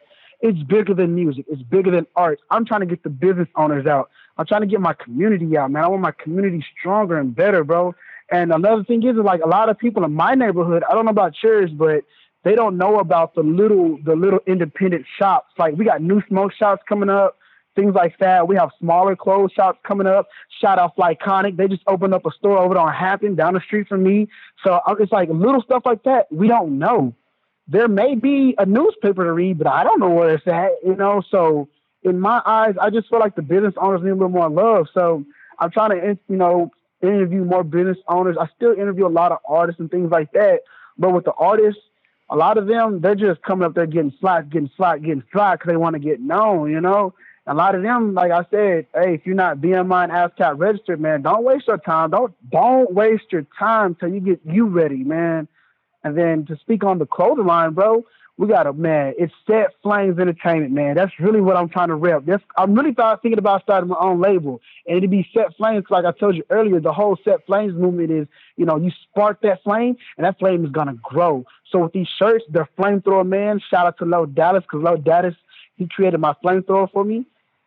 [0.41, 1.45] it's bigger than music.
[1.49, 2.39] It's bigger than art.
[2.51, 4.09] I'm trying to get the business owners out.
[4.37, 5.83] I'm trying to get my community out, man.
[5.83, 7.95] I want my community stronger and better, bro.
[8.31, 11.11] And another thing is, like a lot of people in my neighborhood, I don't know
[11.11, 12.03] about yours, but
[12.43, 15.51] they don't know about the little the little independent shops.
[15.57, 17.37] Like we got new smoke shops coming up,
[17.75, 18.47] things like that.
[18.47, 20.27] We have smaller clothes shops coming up.
[20.61, 21.57] Shout out Flyconic.
[21.57, 24.27] They just opened up a store over on Hampton down the street from me.
[24.63, 26.31] So it's like little stuff like that.
[26.31, 27.13] We don't know.
[27.67, 30.95] There may be a newspaper to read, but I don't know where it's at, you
[30.95, 31.21] know.
[31.29, 31.69] So
[32.03, 34.87] in my eyes, I just feel like the business owners need a little more love.
[34.93, 35.23] So
[35.59, 38.37] I'm trying to, you know, interview more business owners.
[38.39, 40.61] I still interview a lot of artists and things like that.
[40.97, 41.81] But with the artists,
[42.29, 45.59] a lot of them, they're just coming up there getting slack, getting slack, getting slack
[45.59, 47.13] because they want to get known, you know?
[47.47, 50.99] A lot of them, like I said, hey, if you're not BMI and ASCAP registered,
[50.99, 52.11] man, don't waste your time.
[52.11, 55.47] Don't don't waste your time till you get you ready, man.
[56.03, 58.05] And then to speak on the clothing line, bro,
[58.39, 59.15] we got a man.
[59.17, 60.95] It's Set Flames Entertainment, man.
[60.95, 62.23] That's really what I'm trying to rep.
[62.25, 65.83] That's I'm really thought thinking about starting my own label, and it'd be Set Flames.
[65.89, 69.41] Like I told you earlier, the whole Set Flames movement is, you know, you spark
[69.41, 71.45] that flame, and that flame is gonna grow.
[71.69, 73.59] So with these shirts, the Flamethrower Man.
[73.69, 75.35] Shout out to Low Dallas, cause Low Dallas
[75.79, 77.25] he created my flamethrower for me,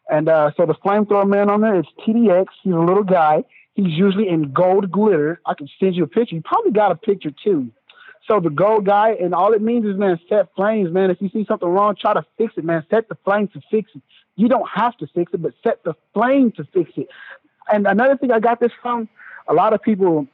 [0.09, 2.47] and uh, so the Flamethrower Man on there is TDX.
[2.63, 3.43] He's a little guy.
[3.75, 5.41] He's usually in gold glitter.
[5.47, 6.37] I can send you a picture.
[6.37, 7.73] You probably got a picture too.
[8.29, 11.11] So the gold guy, and all it means is, man, set flames, man.
[11.11, 12.85] If you see something wrong, try to fix it, man.
[12.91, 14.03] Set the flame to fix it.
[14.37, 17.09] You don't have to fix it, but set the flame to fix it.
[17.73, 19.09] And another thing I got this from,
[19.49, 20.27] a lot of people,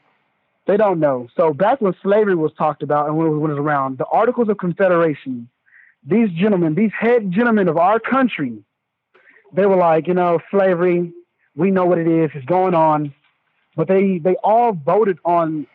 [0.67, 1.29] they don't know.
[1.37, 4.59] So back when slavery was talked about and when it was around, the Articles of
[4.59, 5.49] Confederation,
[6.09, 8.59] these gentlemen, these head gentlemen of our country,
[9.53, 11.13] they were like, you know, slavery,
[11.55, 13.15] we know what it is, it's going on.
[13.77, 15.67] But they, they all voted on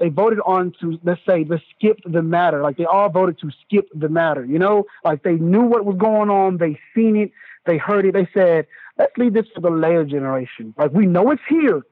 [0.00, 2.62] they voted on to let's say let's skip the matter.
[2.62, 4.44] Like they all voted to skip the matter.
[4.44, 7.32] You know, like they knew what was going on, they seen it,
[7.66, 8.14] they heard it.
[8.14, 8.66] They said,
[8.98, 10.74] let's leave this for the later generation.
[10.78, 11.82] Like we know it's here,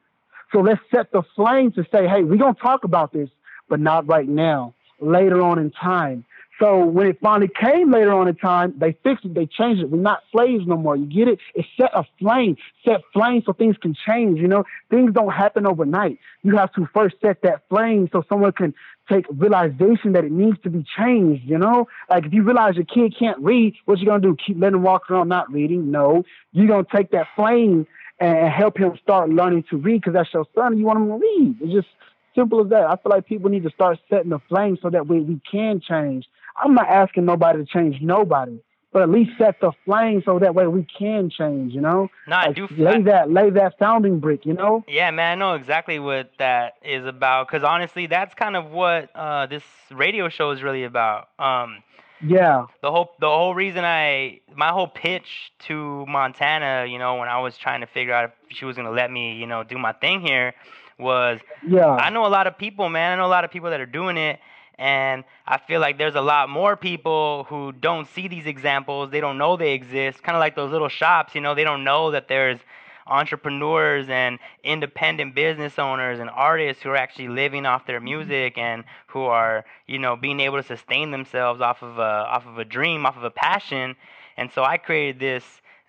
[0.53, 3.29] so let's set the flame to say, hey, we're gonna talk about this,
[3.69, 4.75] but not right now.
[5.01, 6.25] Later on in time.
[6.59, 9.91] So when it finally came later on in time, they fixed it, they changed it.
[9.91, 10.97] We're not slaves no more.
[10.97, 11.39] You get it?
[11.55, 14.41] It set a flame, set flame so things can change.
[14.41, 16.19] You know, things don't happen overnight.
[16.43, 18.75] You have to first set that flame so someone can
[19.09, 21.45] take realization that it needs to be changed.
[21.45, 24.37] You know, like if you realize your kid can't read, what you gonna do?
[24.45, 25.93] Keep letting him walk around not reading?
[25.93, 27.87] No, you're gonna take that flame
[28.19, 30.77] and help him start learning to read because that's your son.
[30.77, 31.57] You want him to read.
[31.61, 31.89] It's just
[32.35, 32.85] simple as that.
[32.85, 35.81] I feel like people need to start setting the flame so that way we can
[35.81, 36.27] change
[36.63, 38.61] I'm not asking nobody to change nobody,
[38.93, 41.73] but at least set the flame so that way we can change.
[41.75, 42.69] You know, no, I do.
[42.77, 44.47] Lay I, that, lay that founding brick.
[44.47, 44.85] You know.
[44.89, 47.49] Yeah, man, I know exactly what that is about.
[47.49, 51.29] Because honestly, that's kind of what uh, this radio show is really about.
[51.39, 51.83] Um,
[52.25, 52.67] yeah.
[52.83, 57.41] The whole the whole reason I my whole pitch to Montana, you know, when I
[57.41, 59.93] was trying to figure out if she was gonna let me, you know, do my
[59.93, 60.55] thing here,
[60.99, 61.87] was yeah.
[61.87, 63.13] I know a lot of people, man.
[63.13, 64.41] I know a lot of people that are doing it,
[64.79, 69.11] and I feel like there's a lot more people who don't see these examples.
[69.11, 70.23] They don't know they exist.
[70.23, 72.61] Kind of like those little shops, you know, they don't know that there's
[73.09, 78.05] entrepreneurs and independent business owners and artists who are actually living off their mm-hmm.
[78.05, 82.47] music and who are, you know, being able to sustain themselves off of a off
[82.47, 83.97] of a dream, off of a passion.
[84.37, 85.45] And so I created this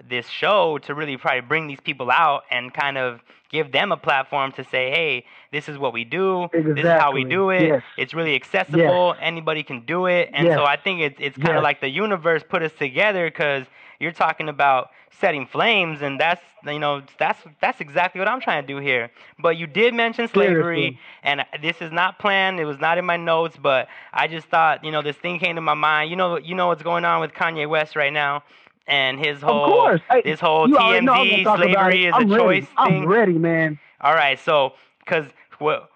[0.08, 3.98] this show to really probably bring these people out and kind of give them a
[3.98, 6.44] platform to say, hey, this is what we do.
[6.46, 6.74] Exactly.
[6.74, 7.64] This is how we do it.
[7.64, 7.84] Yes.
[7.98, 9.14] It's really accessible.
[9.14, 9.18] Yes.
[9.22, 10.30] Anybody can do it.
[10.34, 10.58] And yes.
[10.58, 13.66] so I think it's it's kind of like the universe put us together because
[14.00, 18.64] you're talking about setting flames, and that's you know that's that's exactly what I'm trying
[18.64, 19.12] to do here.
[19.38, 21.00] But you did mention slavery, Seriously.
[21.24, 22.60] and this is not planned.
[22.60, 25.56] It was not in my notes, but I just thought you know this thing came
[25.56, 26.10] to my mind.
[26.10, 28.44] You know you know what's going on with Kanye West right now
[28.90, 30.02] and his whole of course.
[30.24, 32.62] This whole you already know I'm TMZ gonna talk about slavery is I'm a ready.
[32.62, 33.06] choice I'm thing.
[33.08, 33.80] ready, man.
[34.02, 35.26] All right, so because
[35.60, 35.88] well,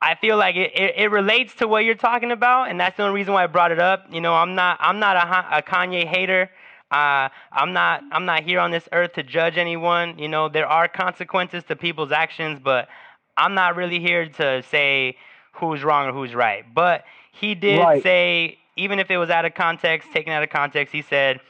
[0.00, 3.02] I feel like it, it, it relates to what you're talking about, and that's the
[3.02, 4.06] only reason why I brought it up.
[4.12, 6.50] You know, I'm not I'm not a, a Kanye hater.
[6.90, 10.18] Uh, I'm not I'm not here on this earth to judge anyone.
[10.18, 12.88] You know, there are consequences to people's actions, but
[13.36, 15.16] I'm not really here to say
[15.52, 16.64] who's wrong or who's right.
[16.74, 18.02] But he did Right.
[18.02, 21.40] say, even if it was out of context, taken out of context, he said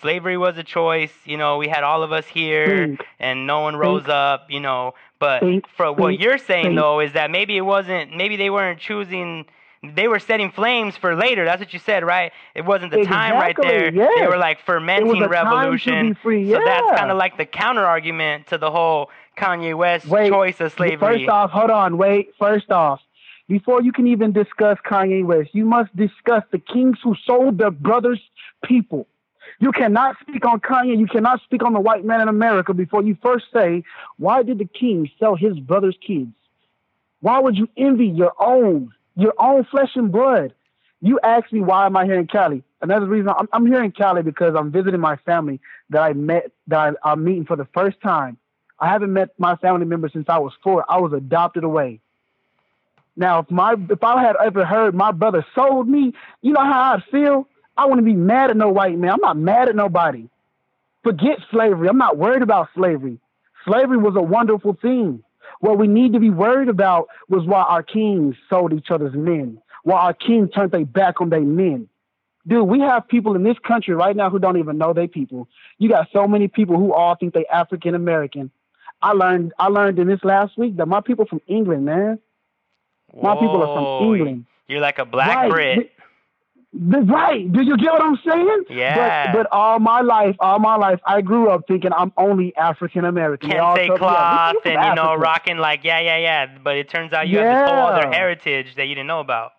[0.00, 1.12] slavery was a choice.
[1.24, 3.04] You know, we had all of us here, Think.
[3.18, 4.46] and no one rose up.
[4.50, 8.16] You know, but Think, for what you're saying though is that maybe it wasn't.
[8.16, 9.46] Maybe they weren't choosing.
[9.82, 11.46] They were setting flames for later.
[11.46, 12.32] That's what you said, right?
[12.54, 13.90] It wasn't the time right there.
[13.90, 14.12] yes.
[14.18, 16.14] They were like fermenting a time to revolution.
[16.22, 19.08] free, So that's kind of like the counter argument to the whole
[19.38, 20.98] Kanye West Wait, choice of slavery.
[20.98, 22.34] First off, hold on, wait.
[22.38, 23.00] First off,
[23.48, 27.70] before you can even discuss Kanye West, you must discuss the kings who sold their
[27.70, 28.20] brothers'
[28.64, 29.06] people.
[29.58, 30.98] You cannot speak on Kanye.
[30.98, 33.82] You cannot speak on the white man in America before you first say,
[34.18, 36.32] why did the king sell his brother's kids?
[37.20, 40.54] Why would you envy your own, your own flesh and blood?
[41.02, 42.62] You asked me why am I here in Cali?
[42.82, 45.60] Another reason I'm, I'm here in Cali because I'm visiting my family
[45.90, 48.38] that I met that I, I'm meeting for the first time.
[48.78, 50.84] I haven't met my family members since I was four.
[50.88, 52.00] I was adopted away.
[53.16, 56.94] Now, if my if I had ever heard my brother sold me, you know how
[56.94, 57.46] I'd feel.
[57.80, 59.12] I want to be mad at no white man.
[59.12, 60.28] I'm not mad at nobody.
[61.02, 61.88] Forget slavery.
[61.88, 63.18] I'm not worried about slavery.
[63.64, 65.24] Slavery was a wonderful thing.
[65.60, 69.62] What we need to be worried about was why our kings sold each other's men,
[69.84, 71.88] why our kings turned their back on their men.
[72.46, 75.48] Dude, we have people in this country right now who don't even know they people.
[75.78, 78.50] You got so many people who all think they African American.
[79.00, 82.18] I learned I learned in this last week that my people from England, man.
[83.14, 84.44] My people are from England.
[84.68, 85.50] You're like a black Right.
[85.50, 85.92] Brit.
[86.72, 87.50] Right.
[87.52, 88.64] Do you get what I'm saying?
[88.70, 89.32] Yeah.
[89.32, 93.04] But, but all my life, all my life, I grew up thinking I'm only African
[93.04, 93.50] American.
[93.50, 96.58] Kente cloth and, you know, rocking like, yeah, yeah, yeah.
[96.62, 97.50] But it turns out you yeah.
[97.50, 99.52] have this whole other heritage that you didn't know about.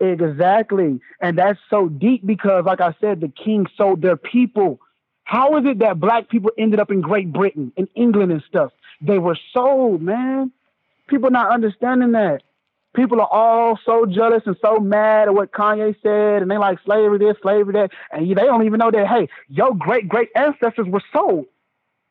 [0.00, 1.00] Exactly.
[1.20, 4.80] And that's so deep because, like I said, the king sold their people.
[5.24, 8.72] How is it that black people ended up in Great Britain, in England and stuff?
[9.00, 10.50] They were sold, man.
[11.06, 12.42] People not understanding that
[12.96, 16.78] people are all so jealous and so mad at what Kanye said, and they like
[16.84, 20.86] slavery this, slavery that, and they don't even know that hey, your great great ancestors
[20.88, 21.46] were sold.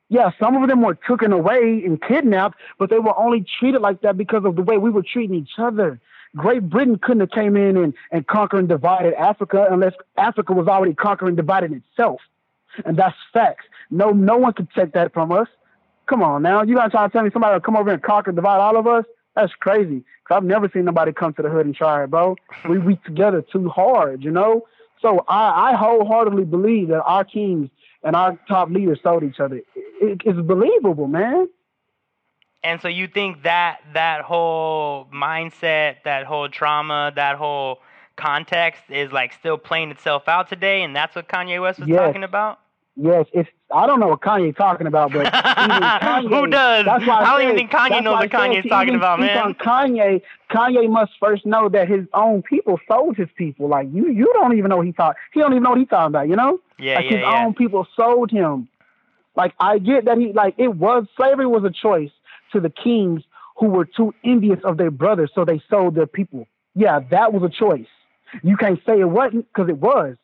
[0.08, 4.02] Yeah, some of them were taken away and kidnapped, but they were only treated like
[4.02, 6.00] that because of the way we were treating each other.
[6.36, 10.68] Great Britain couldn't have came in and, and conquered and divided Africa unless Africa was
[10.68, 12.22] already conquering and dividing itself.
[12.86, 13.66] And that's facts.
[13.90, 15.48] No, no one could take that from us.
[16.08, 16.62] Come on now.
[16.62, 18.78] You gotta try to tell me somebody will come over and conquer and divide all
[18.78, 19.06] of us?
[19.36, 20.04] That's crazy.
[20.28, 22.36] Cause I've never seen nobody come to the hood and try it, bro.
[22.68, 24.66] We we together too hard, you know.
[25.02, 27.70] So I, I wholeheartedly believe that our teams
[28.04, 29.62] and our top leaders sold each other.
[29.76, 31.50] It, it's believable, man.
[32.64, 37.80] And so you think that that whole mindset, that whole trauma, that whole
[38.16, 42.00] context is like still playing itself out today, and that's what Kanye West was yes.
[42.00, 42.60] talking about?
[42.96, 43.50] Yes, it's.
[43.76, 46.86] I don't know what Kanye's talking about, but Kanye, who does?
[46.86, 49.54] That's why I, don't said, even think Kanye knows what Kanye's talking about, man.
[49.56, 53.68] Kanye, Kanye must first know that his own people sold his people.
[53.68, 55.18] Like you, you don't even know what he thought.
[55.34, 56.30] He don't even know what he's talking about.
[56.30, 56.60] You know?
[56.80, 57.46] Yeah, like yeah, his yeah.
[57.46, 58.70] own people sold him.
[59.36, 62.12] Like I get that he like it was slavery was a choice
[62.54, 63.24] to the kings
[63.58, 66.48] who were too envious of their brothers, so they sold their people.
[66.76, 67.88] Yeah, that was a choice.
[68.44, 70.16] You can't say it wasn't because it was.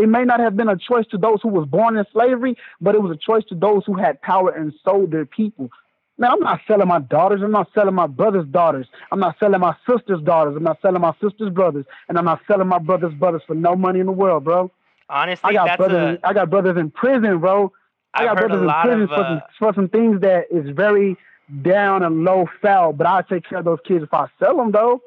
[0.00, 2.94] It may not have been a choice to those who was born in slavery, but
[2.94, 5.70] it was a choice to those who had power and sold their people.
[6.18, 7.40] Man, I'm not selling my daughters.
[7.42, 8.86] I'm not selling my brother's daughters.
[9.10, 10.54] I'm not selling my sister's daughters.
[10.54, 11.86] I'm not selling my sister's brothers.
[12.08, 14.70] And I'm not selling my brother's brothers for no money in the world, bro.
[15.08, 15.96] Honestly, I got brothers.
[15.96, 17.72] a, in, I got brothers in prison, bro.
[18.12, 21.16] I got brothers in prison of, for, some, uh, for some things that is very
[21.62, 22.92] down and low foul.
[22.92, 25.00] But I'll take care of those kids if I sell them, though.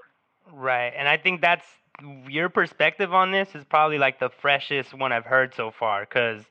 [0.51, 1.65] right, and I think that's
[2.27, 6.43] your perspective on this is probably like the freshest one I've heard so far, because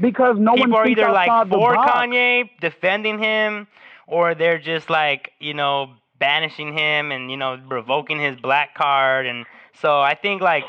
[0.00, 1.74] Because no people one are either like for.
[1.76, 3.66] Kanye, defending him,
[4.06, 9.26] or they're just like you know banishing him and you know revoking his black card,
[9.26, 9.44] and
[9.80, 10.64] so I think like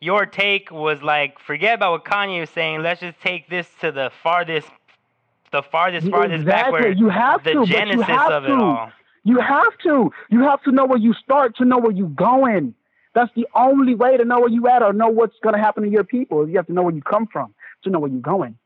[0.00, 2.82] your take was like forget about what Kanye was saying.
[2.82, 4.68] Let's just take this to the farthest,
[5.52, 6.80] the farthest, farthest back Exactly.
[6.80, 8.54] where You have the to, genesis have of it to.
[8.54, 8.92] all.
[9.24, 10.10] You have to.
[10.30, 12.74] You have to know where you start to know where you're going.
[13.14, 15.82] That's the only way to know where you at or know what's going to happen
[15.84, 16.48] to your people.
[16.48, 18.56] You have to know where you come from to know where you're going.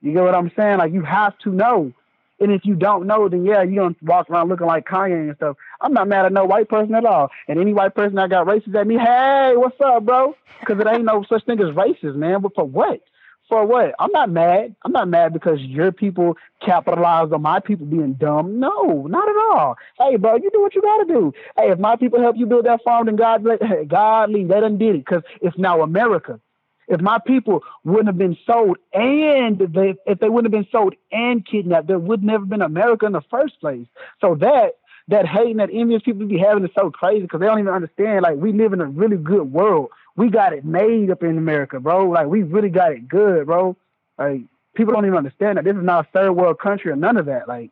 [0.00, 0.78] You get what I'm saying?
[0.78, 1.92] Like you have to know.
[2.40, 5.36] And if you don't know, then yeah, you're gonna walk around looking like Kanye and
[5.36, 5.56] stuff.
[5.80, 7.30] I'm not mad at no white person at all.
[7.48, 10.36] And any white person that got racist at me, hey, what's up, bro?
[10.60, 12.40] Because it ain't no such thing as racist, man.
[12.40, 13.00] But for what?
[13.48, 13.94] For what?
[13.98, 14.76] I'm not mad.
[14.84, 18.60] I'm not mad because your people capitalized on my people being dumb.
[18.60, 19.76] No, not at all.
[19.98, 21.32] Hey, bro, you do what you gotta do.
[21.56, 24.48] Hey, if my people help you build that farm, then God, let- hey, God, leave.
[24.48, 26.40] They done did it because it's now America.
[26.88, 30.94] If my people wouldn't have been sold and they, if they wouldn't have been sold
[31.12, 33.86] and kidnapped, there would never been America in the first place.
[34.20, 34.74] So that
[35.08, 37.72] that hate and that envious people be having is so crazy because they don't even
[37.74, 38.22] understand.
[38.22, 39.88] Like we live in a really good world.
[40.18, 42.08] We got it made up in America, bro.
[42.10, 43.76] Like we really got it good, bro.
[44.18, 44.40] Like
[44.74, 47.26] people don't even understand that this is not a third world country or none of
[47.26, 47.46] that.
[47.46, 47.70] Like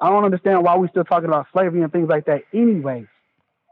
[0.00, 3.08] I don't understand why we still talking about slavery and things like that anyway.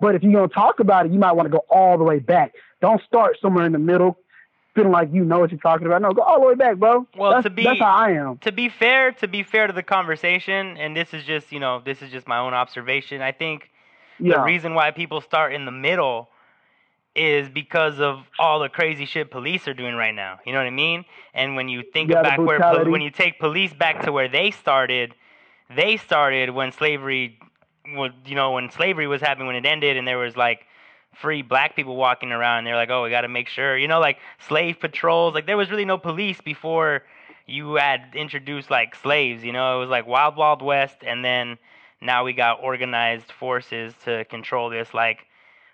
[0.00, 2.18] But if you're gonna talk about it, you might want to go all the way
[2.18, 2.54] back.
[2.80, 4.18] Don't start somewhere in the middle,
[4.74, 6.02] feeling like you know what you're talking about.
[6.02, 7.06] No, go all the way back, bro.
[7.16, 8.38] Well, that's, to be- that's how I am.
[8.38, 11.80] to be fair, to be fair to the conversation, and this is just you know
[11.84, 13.22] this is just my own observation.
[13.22, 13.70] I think
[14.18, 16.28] the reason why people start in the middle
[17.18, 20.38] is because of all the crazy shit police are doing right now.
[20.46, 21.04] You know what I mean?
[21.34, 24.50] And when you think Yeah, back where when you take police back to where they
[24.52, 25.14] started,
[25.74, 27.38] they started when slavery,
[27.94, 30.66] was, you know, when slavery was happening when it ended, and there was like
[31.14, 32.58] free black people walking around.
[32.58, 35.34] And they're like, oh, we got to make sure, you know, like slave patrols.
[35.34, 37.02] Like there was really no police before
[37.46, 39.44] you had introduced like slaves.
[39.44, 41.58] You know, it was like wild, wild west, and then
[42.00, 45.26] now we got organized forces to control this like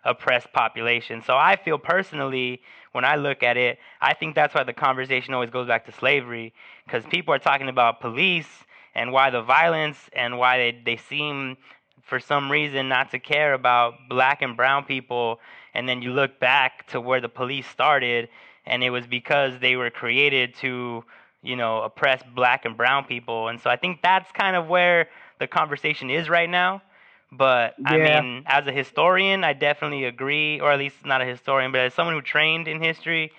[0.05, 1.23] oppressed population.
[1.23, 2.61] So I feel personally,
[2.93, 5.93] when I look at it, I think that's why the conversation always goes back to
[5.93, 6.53] slavery,
[6.85, 8.49] because people are talking about police
[8.95, 11.57] and why the violence and why they, they seem
[12.03, 15.41] for some reason not to care about black and brown people.
[15.73, 18.29] And then you look back to where the police started
[18.67, 21.05] and it was because they were created to
[21.43, 23.49] you know oppress black and brown people.
[23.49, 25.09] And so i think that's kind of where
[25.39, 26.83] the conversation is right now
[27.37, 31.73] But I mean, as a historian, I definitely agree, or at least not a historian,
[31.73, 33.33] but as someone who trained in history,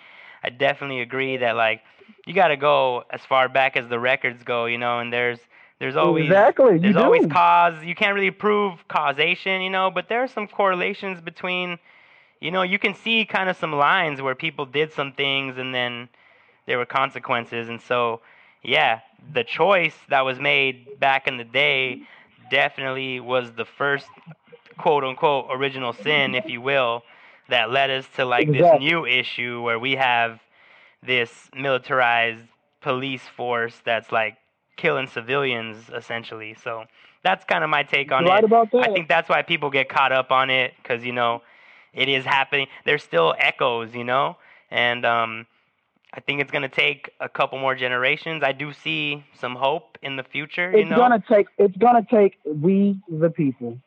[0.43, 1.81] I definitely agree that like
[2.25, 4.99] you got to go as far back as the records go, you know.
[4.99, 5.39] And there's
[5.79, 7.37] there's always Exactly, there's always do.
[7.37, 7.83] cause.
[7.83, 11.79] You can't really prove causation, you know, but there are some correlations between,
[12.39, 15.73] you know, you can see kind of some lines where people did some things and
[15.73, 16.09] then
[16.65, 18.21] there were consequences, and so
[18.63, 18.99] yeah,
[19.33, 21.99] the choice that was made back in the day
[22.49, 24.07] definitely was the first
[24.77, 27.03] quote unquote original sin, if you will,
[27.49, 30.39] that led us to like this new issue where we have
[31.05, 32.43] this militarized
[32.81, 34.37] police force that's like
[34.77, 36.55] killing civilians essentially.
[36.63, 36.85] So
[37.23, 38.45] that's kind of my take on right it.
[38.45, 38.89] about that.
[38.89, 41.41] I think that's why people get caught up on it because you know
[41.93, 42.67] it is happening.
[42.85, 44.37] There's still echoes, you know,
[44.69, 45.47] and um,
[46.15, 48.41] I think it's gonna take a couple more generations.
[48.41, 50.71] I do see some hope in the future.
[50.71, 53.77] You it's know, gonna take it's gonna take we the people.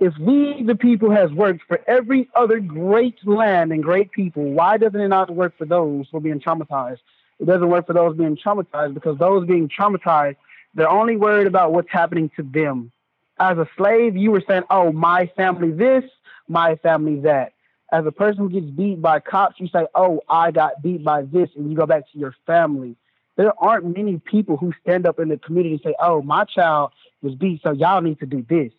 [0.00, 4.78] If we the people has worked for every other great land and great people, why
[4.78, 7.00] doesn't it not work for those who are being traumatized?
[7.38, 10.36] It doesn't work for those being traumatized because those being traumatized,
[10.74, 12.90] they're only worried about what's happening to them.
[13.38, 16.04] As a slave, you were saying, "Oh, my family this,
[16.48, 17.53] my family that."
[17.94, 21.22] As a person who gets beat by cops, you say, "Oh, I got beat by
[21.22, 22.96] this," and you go back to your family
[23.36, 26.92] there aren't many people who stand up in the community and say, "Oh, my child
[27.22, 28.72] was beat, so y'all need to do this."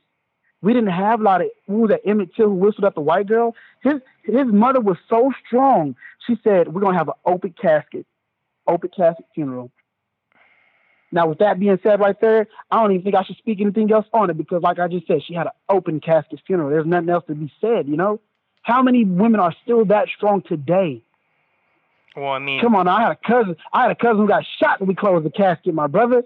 [0.61, 1.47] We didn't have a lot of.
[1.69, 3.55] Ooh, that Emmett Till who whistled at the white girl.
[3.81, 5.95] His his mother was so strong.
[6.25, 8.05] She said, "We're gonna have an open casket,
[8.67, 9.71] open casket funeral."
[11.11, 13.91] Now, with that being said, right there, I don't even think I should speak anything
[13.91, 16.69] else on it because, like I just said, she had an open casket funeral.
[16.69, 17.87] There's nothing else to be said.
[17.87, 18.19] You know,
[18.65, 21.03] how many women are still that strong today?
[22.15, 23.55] well, I mean, Come on, I had a cousin.
[23.71, 25.73] I had a cousin who got shot when we closed the casket.
[25.73, 26.23] My brother.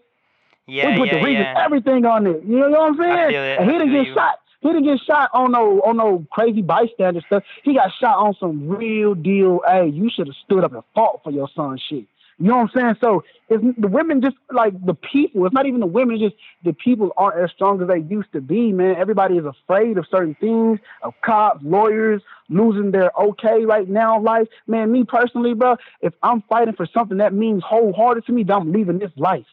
[0.65, 1.65] yeah, we put yeah, the reason yeah.
[1.65, 2.43] everything on it.
[2.43, 3.11] You know what I'm saying?
[3.11, 3.59] I feel it.
[3.59, 4.13] And he didn't get you.
[4.13, 4.39] shot.
[4.61, 7.43] He didn't get shot on no on no crazy bystander stuff.
[7.63, 9.61] He got shot on some real deal.
[9.67, 12.05] Hey, you should have stood up and fought for your son shit.
[12.39, 12.95] You know what I'm saying?
[13.01, 15.45] So it's the women just like the people.
[15.45, 16.15] It's not even the women.
[16.15, 18.71] It's just the people aren't as strong as they used to be.
[18.71, 24.21] Man, everybody is afraid of certain things, of cops, lawyers losing their okay right now
[24.21, 24.47] life.
[24.67, 28.55] Man, me personally, bro, if I'm fighting for something that means wholehearted to me, then
[28.55, 29.45] I'm leaving this life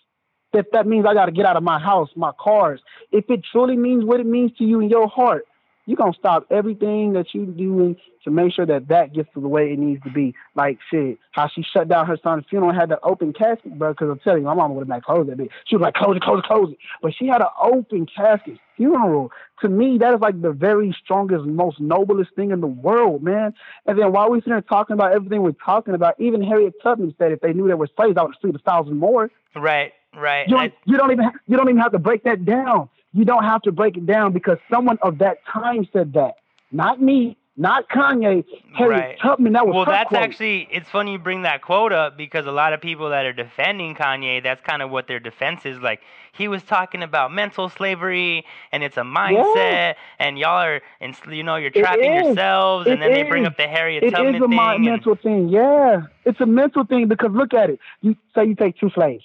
[0.53, 2.81] if that means I got to get out of my house, my cars,
[3.13, 5.45] if it truly means what it means to you in your heart,
[5.87, 9.41] you're going to stop everything that you're doing to make sure that that gets to
[9.41, 10.35] the way it needs to be.
[10.57, 13.93] Like, shit, how she shut down her son's funeral and had that open casket, bro,
[13.93, 15.51] because I'm telling you, my mom would have been like, close that bitch.
[15.67, 16.79] She was like, close it, close it, close it.
[17.01, 19.31] But she had an open casket funeral.
[19.61, 23.55] To me, that is like the very strongest, most noblest thing in the world, man.
[23.87, 27.15] And then while we sitting there talking about everything we're talking about, even Harriet Tubman
[27.19, 29.31] said if they knew there were slaves, I would have freed a thousand more.
[29.55, 30.49] Right, right.
[30.49, 32.89] You don't, you don't even ha- you don't even have to break that down.
[33.17, 36.35] You don't have to break it down because someone of that time said that.
[36.71, 38.45] Not me, not Kanye.
[38.75, 39.19] Harriet Right.
[39.23, 39.55] Tubman.
[39.55, 40.21] That was well, that's quote.
[40.21, 43.33] actually it's funny you bring that quote up because a lot of people that are
[43.33, 45.79] defending Kanye, that's kind of what their defense is.
[45.79, 46.01] Like
[46.33, 51.43] he was talking about mental slavery and it's a mindset, and y'all are, and you
[51.43, 52.27] know, you're trapping is.
[52.27, 54.51] yourselves, and It then they bring up the Harriet It Tubman is a thing.
[54.51, 55.49] mi- and- mental thing.
[55.49, 57.81] Yeah, it's a mental thing because look at it.
[58.03, 59.25] You say you take two slaves.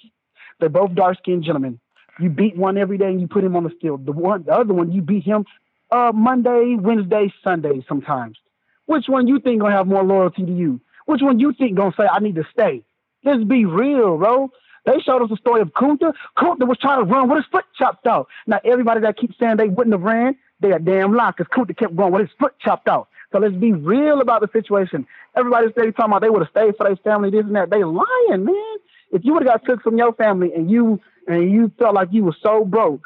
[0.60, 1.78] They're both dark skinned gentlemen.
[2.18, 4.06] You beat one every day and you put him on the field.
[4.06, 5.44] The one, the other one, you beat him
[5.90, 8.38] uh, Monday, Wednesday, Sunday sometimes.
[8.86, 10.80] Which one you think gonna have more loyalty to you?
[11.06, 12.82] Which one you think gonna say I need to stay?
[13.24, 14.50] Let's be real, bro.
[14.84, 16.12] They showed us the story of Kunta.
[16.36, 18.26] Kunta was trying to run with his foot chopped off.
[18.46, 21.76] Now everybody that keeps saying they wouldn't have ran, they a damn lie because Kunta
[21.76, 23.06] kept going with his foot chopped off.
[23.32, 25.06] So let's be real about the situation.
[25.36, 27.70] Everybody's steady talking about they would have stayed for their family, this and that.
[27.70, 28.76] They lying, man.
[29.12, 32.08] If you would have got took from your family and you and you felt like
[32.12, 33.02] you were so broke,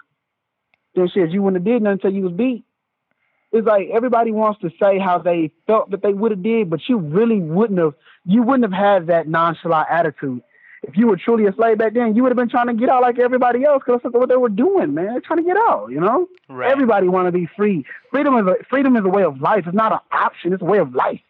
[0.94, 2.64] then shit, you wouldn't have did nothing until you was beat.
[3.52, 6.80] It's like everybody wants to say how they felt that they would have did, but
[6.88, 7.94] you really wouldn't have.
[8.24, 10.42] You wouldn't have had that nonchalant attitude.
[10.82, 12.88] If you were truly a slave back then, you would have been trying to get
[12.88, 15.06] out like everybody else because that's what they were doing, man.
[15.06, 16.28] They're trying to get out, you know.
[16.48, 16.70] Right.
[16.70, 17.84] Everybody want to be free.
[18.10, 19.64] Freedom is a freedom is a way of life.
[19.66, 20.52] It's not an option.
[20.52, 21.20] It's a way of life.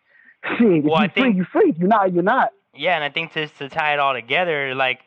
[0.58, 1.74] Shit, if Well, I you're free, think- you're free.
[1.78, 2.50] You're not, you're not.
[2.74, 5.00] Yeah, and I think to to tie it all together, like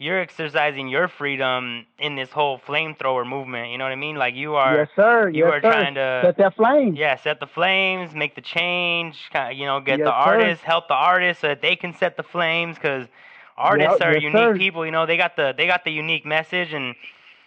[0.00, 3.70] you're exercising your freedom in this whole flamethrower movement.
[3.70, 4.16] You know what I mean?
[4.16, 4.74] Like you are.
[4.78, 5.28] yes, sir.
[5.28, 5.70] you yes, are sir.
[5.70, 6.94] trying to- set that flame.
[6.96, 9.28] Yeah, set the flames, make the change.
[9.30, 10.30] Kind of, you know, get Yes, the sir.
[10.30, 12.76] artists, help the artists so that they can set the flames.
[12.76, 13.06] Because
[13.58, 14.56] artists Yep, are unique sir.
[14.56, 14.86] people.
[14.86, 16.72] You know, they got the they got the unique message.
[16.72, 16.94] And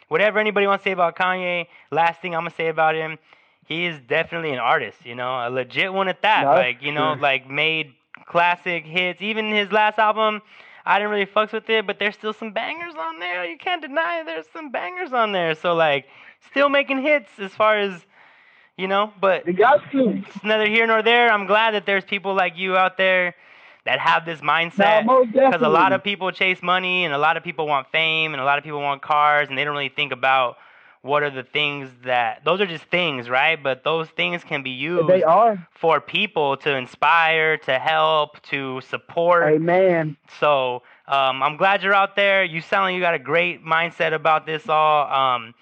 [0.07, 3.17] whatever anybody wants to say about Kanye, last thing I'm gonna say about him,
[3.65, 5.03] he is definitely an artist.
[5.07, 6.43] You know, a legit one at that.
[6.45, 7.95] Like you know, like made
[8.27, 9.23] classic hits.
[9.23, 10.43] Even his last album.
[10.85, 13.45] I didn't really fucks with it, but there's still some bangers on there.
[13.45, 15.55] You can't deny there's some bangers on there.
[15.55, 16.05] So like,
[16.51, 18.05] still making hits as far as
[18.77, 19.13] you know.
[19.19, 20.21] But You got to.
[20.27, 21.31] it's neither here nor there.
[21.31, 23.35] I'm glad that there's people like you out there
[23.85, 25.05] that have this mindset.
[25.31, 28.41] Because a lot of people chase money, and a lot of people want fame, and
[28.41, 30.57] a lot of people want cars, and they don't really think about
[31.03, 33.61] what are the things that those are just things, right?
[33.61, 35.67] But those things can be used They are.
[35.71, 39.43] for people to inspire, to help, to support.
[39.43, 40.15] Amen.
[40.39, 42.45] So um, I'm glad you're out there.
[42.45, 45.11] You sound like you got a great mindset about this all.
[45.11, 45.53] Um,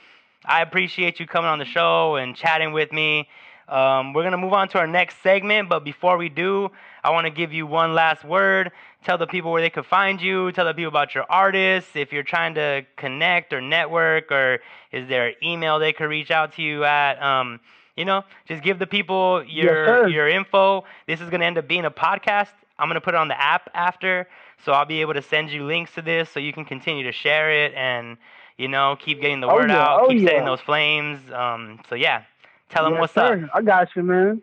[0.45, 3.27] I appreciate you coming on the show and chatting with me.
[3.67, 6.69] Um, we're gonna move on to our next segment, but before we do,
[7.03, 8.71] I want to give you one last word.
[9.03, 10.51] Tell the people where they could find you.
[10.51, 11.95] Tell the people about your artists.
[11.95, 14.59] If you're trying to connect or network, or
[14.91, 17.21] is there an email they could reach out to you at?
[17.21, 17.59] Um,
[17.95, 20.07] you know, just give the people your sir.
[20.07, 20.85] your info.
[21.07, 22.49] This is gonna end up being a podcast.
[22.77, 24.27] I'm gonna put it on the app after,
[24.63, 27.11] so I'll be able to send you links to this so you can continue to
[27.11, 28.17] share it and
[28.57, 29.81] you know keep getting the Oh, word yeah.
[29.81, 31.19] out, Oh, keep setting those flames.
[31.31, 32.23] Um, so yeah,
[32.69, 33.39] tell them Yes, what's up.
[33.53, 34.41] I got you, man.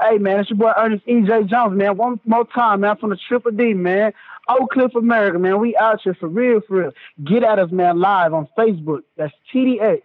[0.00, 1.44] Hey, man, it's your boy Ernest E.J.
[1.44, 1.94] Jones, man.
[1.98, 4.14] One more time, man, from the Triple D, man.
[4.48, 5.60] Oak Cliff, America, man.
[5.60, 6.92] We out here for real, for real.
[7.22, 9.02] Get at us, man, live on Facebook.
[9.18, 10.00] That's TDX.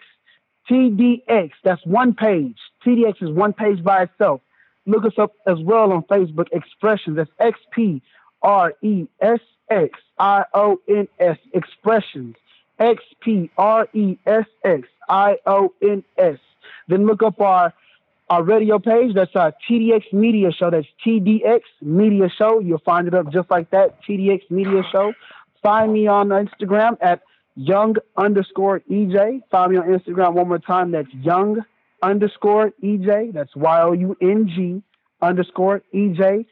[0.69, 1.51] TDX.
[1.63, 2.57] That's one page.
[2.85, 4.41] TDX is one page by itself.
[4.85, 6.47] Look us up as well on Facebook.
[6.51, 7.15] Expressions.
[7.15, 8.01] That's X P
[8.41, 9.39] R E S
[9.69, 11.37] X I O N S.
[11.53, 12.35] Expressions.
[12.79, 16.37] X P R E S X I O N S.
[16.89, 17.73] Then look up our
[18.29, 19.13] our radio page.
[19.13, 20.71] That's our TDX Media Show.
[20.71, 22.59] That's TDX Media Show.
[22.59, 24.01] You'll find it up just like that.
[24.03, 25.13] TDX Media Show.
[25.61, 27.21] Find me on Instagram at
[27.55, 29.41] young underscore EJ.
[29.49, 30.91] Find me on Instagram one more time.
[30.91, 31.63] That's young
[32.01, 33.33] underscore EJ.
[33.33, 34.81] That's Y O U N G
[35.21, 36.45] underscore EJ.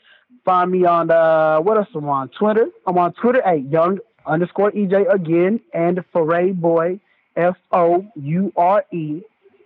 [0.45, 2.67] Find me on uh what else am I on Twitter?
[2.86, 6.99] I'm on Twitter at young underscore EJ again and Foray Boy
[7.36, 9.21] F O U R E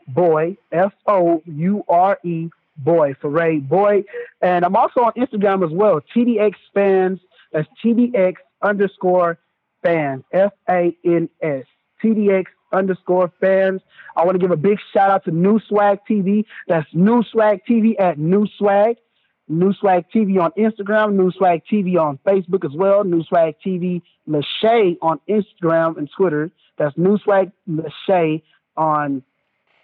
[0.08, 4.03] boy F O U R E boy Foray boy.
[4.41, 6.01] And I'm also on Instagram as well.
[6.16, 7.20] TDX fans.
[7.51, 9.39] That's TDX underscore
[9.84, 10.24] fans.
[10.32, 11.66] F A N S.
[12.03, 13.82] TDX underscore fans.
[14.16, 16.45] I want to give a big shout out to New Swag TV.
[16.68, 18.97] That's New Swag TV at New Swag.
[19.49, 24.01] New Swag TV on Instagram, New Swag TV on Facebook as well, New Swag TV
[24.28, 26.51] Lashay on Instagram and Twitter.
[26.78, 28.41] That's New Swag Lashay
[28.76, 29.24] on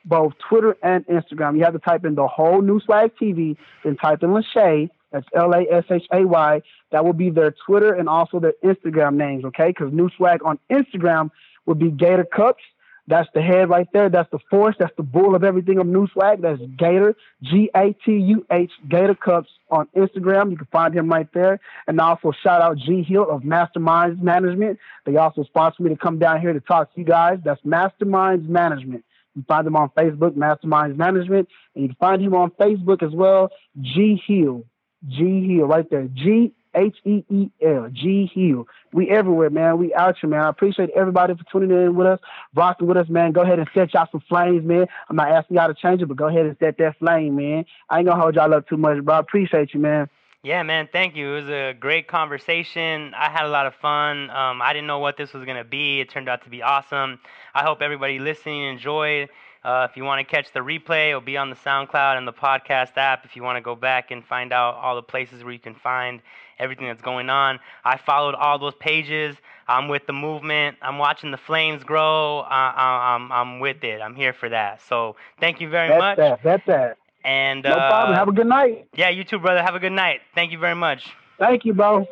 [0.05, 1.57] both Twitter and Instagram.
[1.57, 4.89] You have to type in the whole New Swag TV, then type in Lashay.
[5.11, 6.61] That's L A S H A Y.
[6.91, 9.67] That will be their Twitter and also their Instagram names, okay?
[9.67, 11.29] Because New Swag on Instagram
[11.65, 12.63] would be Gator Cups.
[13.05, 14.07] That's the head right there.
[14.09, 14.75] That's the force.
[14.79, 16.41] That's the bull of everything of New Swag.
[16.41, 20.51] That's Gator, G A T U H, Gator Cups on Instagram.
[20.51, 21.59] You can find him right there.
[21.85, 24.79] And also shout out G Hill of Masterminds Management.
[25.05, 27.39] They also sponsored me to come down here to talk to you guys.
[27.43, 29.03] That's Masterminds Management.
[29.35, 33.13] You find him on Facebook, Masterminds Management, and you can find him on Facebook as
[33.13, 33.49] well,
[33.81, 34.63] G Hill.
[35.07, 36.07] G Hill, right there.
[36.13, 37.89] G H E E L.
[37.91, 38.67] G Hill.
[38.91, 39.77] We everywhere, man.
[39.77, 40.41] We out here, man.
[40.41, 42.19] I appreciate everybody for tuning in with us,
[42.55, 43.31] rocking with us, man.
[43.31, 44.87] Go ahead and set y'all some flames, man.
[45.09, 47.65] I'm not asking y'all to change it, but go ahead and set that flame, man.
[47.89, 49.15] I ain't gonna hold y'all up too much, bro.
[49.15, 50.09] I appreciate you, man.
[50.43, 51.35] Yeah, man, thank you.
[51.35, 53.13] It was a great conversation.
[53.13, 54.29] I had a lot of fun.
[54.29, 56.01] Um, I didn't know what this was going to be.
[56.01, 57.19] It turned out to be awesome.
[57.55, 59.29] I hope everybody listening enjoyed.
[59.63, 62.33] Uh, if you want to catch the replay, it'll be on the SoundCloud and the
[62.33, 63.23] podcast app.
[63.23, 65.75] If you want to go back and find out all the places where you can
[65.75, 66.21] find
[66.59, 69.37] everything that's going on, I followed all those pages.
[69.69, 70.75] I'm with the movement.
[70.81, 72.39] I'm watching the flames grow.
[72.39, 74.01] I, I'm, I'm with it.
[74.01, 74.81] I'm here for that.
[74.81, 76.17] So thank you very That's much.
[76.17, 76.43] that.
[76.43, 76.97] That's that.
[77.23, 78.17] And No uh, problem.
[78.17, 78.87] Have a good night.
[78.95, 79.61] yeah, you too, brother.
[79.61, 80.21] Have a good night.
[80.35, 81.05] Thank you very much.
[81.39, 82.05] Thank you, bro.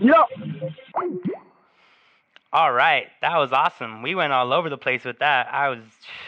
[0.00, 0.28] Yup.
[2.52, 4.02] All right, that was awesome.
[4.02, 5.48] We went all over the place with that.
[5.52, 5.80] I was,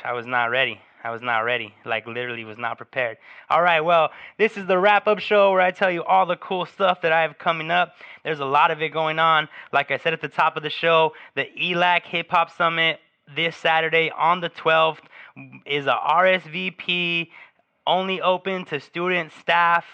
[0.04, 0.80] I was not ready.
[1.02, 1.74] I was not ready.
[1.84, 3.18] Like literally, was not prepared.
[3.50, 6.64] All right, well, this is the wrap-up show where I tell you all the cool
[6.64, 7.92] stuff that I have coming up.
[8.22, 9.48] There's a lot of it going on.
[9.70, 13.00] Like I said at the top of the show, the ELAC Hip Hop Summit
[13.36, 15.00] this Saturday on the 12th
[15.66, 17.28] is a RSVP
[17.86, 19.84] only open to students, staff,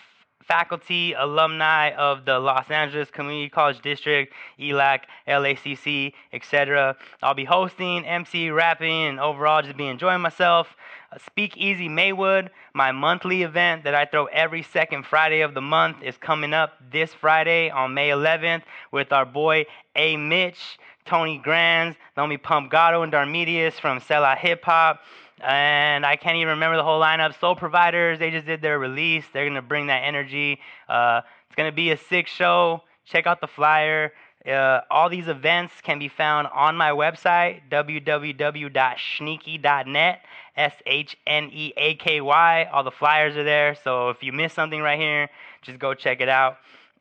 [0.51, 6.97] faculty, alumni of the Los Angeles Community College District, ELAC, LACC, etc.
[7.23, 10.67] I'll be hosting, MC, rapping, and overall just be enjoying myself.
[11.13, 16.03] Uh, Speak Maywood, my monthly event that I throw every second Friday of the month,
[16.03, 20.17] is coming up this Friday on May 11th with our boy A.
[20.17, 21.97] Mitch, Tony Grands,
[22.39, 25.01] Pump Gatto, and Darmedius from SELA Hip Hop
[25.43, 27.39] and I can't even remember the whole lineup.
[27.41, 29.25] Soul Providers, they just did their release.
[29.33, 30.61] They're gonna bring that energy.
[30.89, 32.83] Uh, it's gonna be a sick show.
[33.07, 34.13] Check out the flyer.
[34.47, 40.21] Uh, all these events can be found on my website, www.shneaky.net,
[40.57, 42.65] S H N E A K Y.
[42.73, 43.77] All the flyers are there.
[43.85, 45.29] So if you miss something right here,
[45.63, 46.57] just go check it out.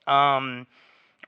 [0.07, 0.65] Um,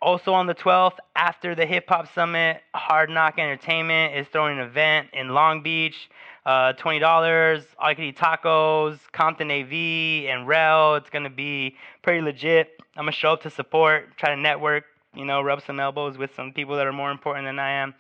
[0.02, 4.66] also on the 12th, after the Hip Hop Summit, Hard Knock Entertainment is throwing an
[4.66, 6.10] event in Long Beach.
[6.43, 10.95] Uh, $20, all you can eat tacos, Compton AV, and Rel.
[10.95, 12.72] It's going to be pretty legit.
[12.95, 16.18] I'm going to show up to support, try to network, you know, rub some elbows
[16.18, 17.93] with some people that are more important than I am.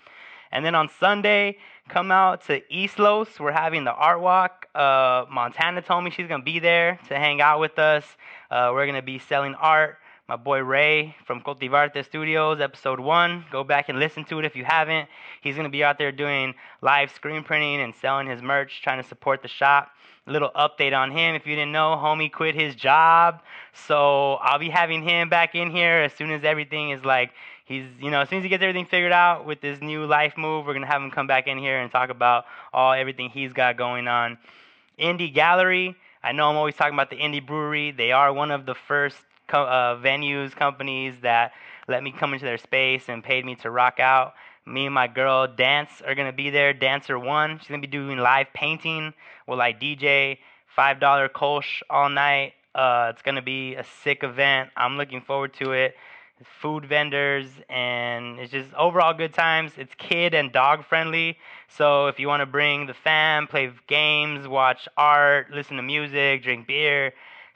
[0.51, 3.39] And then on Sunday, come out to East Los.
[3.39, 4.65] We're having the art walk.
[4.73, 8.03] Uh, Montana told me she's going to be there to hang out with us.
[8.49, 9.97] Uh, we're going to be selling art
[10.27, 13.43] my boy Ray from Cultivarte Studios, episode one.
[13.51, 15.09] Go back and listen to it if you haven't.
[15.41, 19.01] He's going to be out there doing live screen printing and selling his merch, trying
[19.01, 19.91] to support the shop.
[20.27, 23.41] A little update on him if you didn't know, homie quit his job.
[23.73, 27.31] So I'll be having him back in here as soon as everything is like,
[27.65, 30.37] he's, you know, as soon as he gets everything figured out with this new life
[30.37, 33.29] move, we're going to have him come back in here and talk about all everything
[33.29, 34.37] he's got going on.
[34.99, 35.95] Indie Gallery.
[36.23, 37.91] I know I'm always talking about the Indie Brewery.
[37.91, 39.17] They are one of the first
[39.51, 41.51] co- uh, venues, companies that
[41.87, 44.33] let me come into their space and paid me to rock out.
[44.65, 46.73] Me and my girl Dance are gonna be there.
[46.73, 49.13] Dancer One, she's gonna be doing live painting.
[49.47, 50.37] We'll I DJ?
[50.67, 52.53] Five dollar Kolsch all night.
[52.73, 54.69] Uh, it's gonna be a sick event.
[54.77, 55.95] I'm looking forward to it.
[56.61, 59.73] Food vendors and it's just overall good times.
[59.77, 61.37] It's kid and dog friendly.
[61.67, 66.43] So if you want to bring the fam, play games, watch art, listen to music,
[66.43, 67.13] drink beer,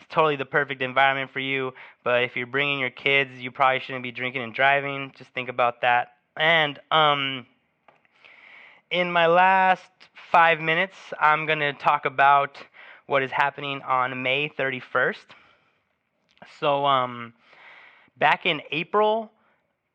[0.09, 1.73] totally the perfect environment for you.
[2.03, 5.13] But if you're bringing your kids, you probably shouldn't be drinking and driving.
[5.17, 6.13] Just think about that.
[6.37, 7.45] And um,
[8.91, 9.89] in my last
[10.31, 12.57] five minutes, I'm going to talk about
[13.07, 15.25] what is happening on May 31st.
[16.59, 17.33] So, um,
[18.17, 19.31] back in April,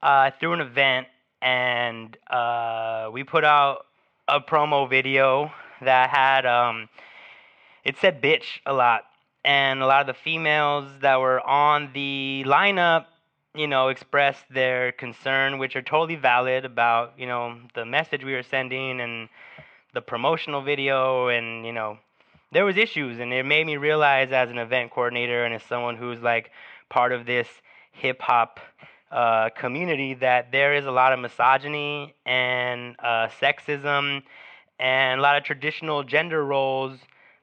[0.03, 1.07] uh, threw an event
[1.43, 3.87] and uh, we put out
[4.29, 5.51] a promo video
[5.81, 6.89] that had um,
[7.85, 9.05] it said bitch a lot
[9.45, 13.07] and a lot of the females that were on the lineup
[13.55, 18.33] you know expressed their concern which are totally valid about you know the message we
[18.33, 19.29] were sending and
[19.95, 21.99] the promotional video and you know
[22.53, 23.19] there was issues.
[23.19, 26.51] And it made me realize as an event coordinator and as someone who's like
[26.89, 27.47] part of this
[27.93, 28.61] hip hop
[29.11, 34.23] uh, community that there is a lot of misogyny and uh, sexism
[34.79, 36.99] and a lot of traditional gender roles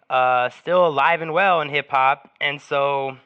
[0.09, 3.17] uh, still alive and well in hip hop, and so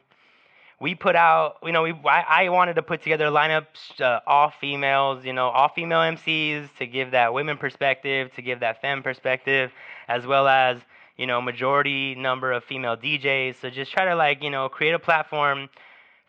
[0.79, 4.51] we put out, you know, we I, I wanted to put together lineups uh, all
[4.59, 9.03] females, you know, all female MCs to give that women perspective, to give that femme
[9.03, 9.71] perspective,
[10.07, 10.77] as well as
[11.17, 13.61] you know majority number of female DJs.
[13.61, 15.69] So just try to like you know create a platform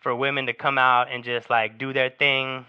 [0.00, 2.66] for women to come out and just like do their thing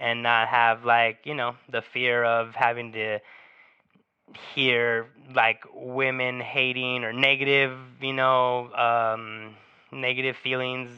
[0.00, 3.20] and not have like you know the fear of having to
[4.54, 9.56] hear like women hating or negative, you know, um,
[9.92, 10.90] negative feelings,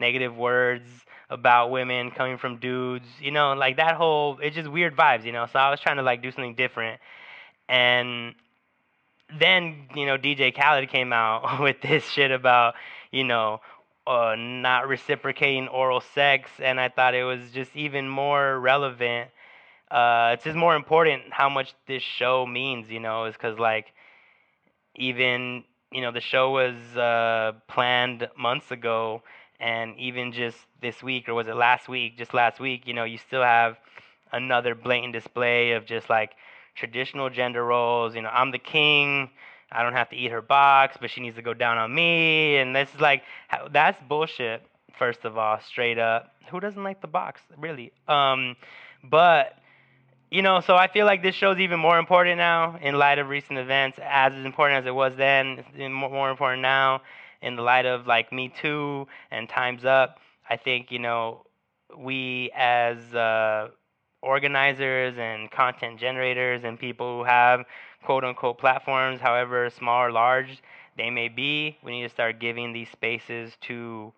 [0.00, 0.88] negative words
[1.30, 5.32] about women coming from dudes, you know, like that whole it's just weird vibes, you
[5.32, 5.46] know.
[5.52, 7.00] So I was trying to like do something different.
[7.68, 8.34] And
[9.38, 12.74] then, you know, DJ Khaled came out with this shit about,
[13.10, 13.60] you know,
[14.06, 19.30] uh, not reciprocating oral sex and I thought it was just even more relevant
[19.90, 23.92] uh, it's just more important how much this show means, you know, is because like
[24.96, 29.22] even you know the show was uh, planned months ago,
[29.60, 32.18] and even just this week or was it last week?
[32.18, 33.76] Just last week, you know, you still have
[34.32, 36.32] another blatant display of just like
[36.74, 38.14] traditional gender roles.
[38.14, 39.30] You know, I'm the king.
[39.70, 42.56] I don't have to eat her box, but she needs to go down on me.
[42.56, 43.22] And this is like,
[43.72, 44.62] that's bullshit,
[44.96, 46.32] first of all, straight up.
[46.50, 47.92] Who doesn't like the box, really?
[48.06, 48.56] Um,
[49.02, 49.58] but
[50.30, 53.28] you know, so I feel like this show's even more important now in light of
[53.28, 55.64] recent events, as important as it was then.
[55.78, 57.02] More important now
[57.42, 60.18] in the light of like Me Too and Times Up.
[60.48, 61.44] I think you know
[61.96, 63.68] we as uh,
[64.22, 67.64] organizers and content generators and people who have
[68.02, 70.62] quote unquote platforms, however small or large
[70.96, 74.12] they may be, we need to start giving these spaces to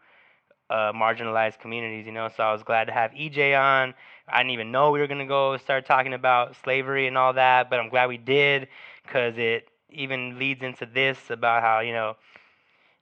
[0.68, 2.06] uh, marginalized communities.
[2.06, 3.94] You know, so I was glad to have EJ on
[4.28, 7.32] I didn't even know we were going to go start talking about slavery and all
[7.34, 8.68] that, but I'm glad we did
[9.04, 12.16] because it even leads into this about how, you know,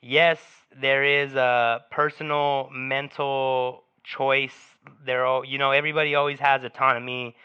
[0.02, 0.38] yes,
[0.80, 4.54] there is a personal mental choice.
[5.04, 7.36] There, you know, everybody always has autonomy.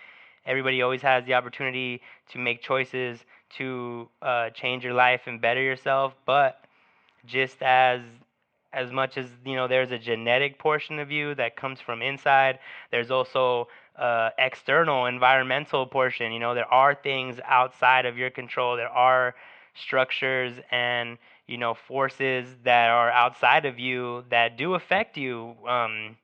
[0.45, 3.19] Everybody always has the opportunity to make choices
[3.57, 6.13] to uh, change your life and better yourself.
[6.25, 6.59] But
[7.25, 8.01] just as
[8.73, 12.59] as much as you know there's a genetic portion of you that comes from inside
[12.91, 13.67] there's also
[13.97, 19.35] uh, external environmental portion you know there are things outside of your control there are
[19.75, 21.17] structures and
[21.47, 26.15] you know forces that are outside of you that do affect you um,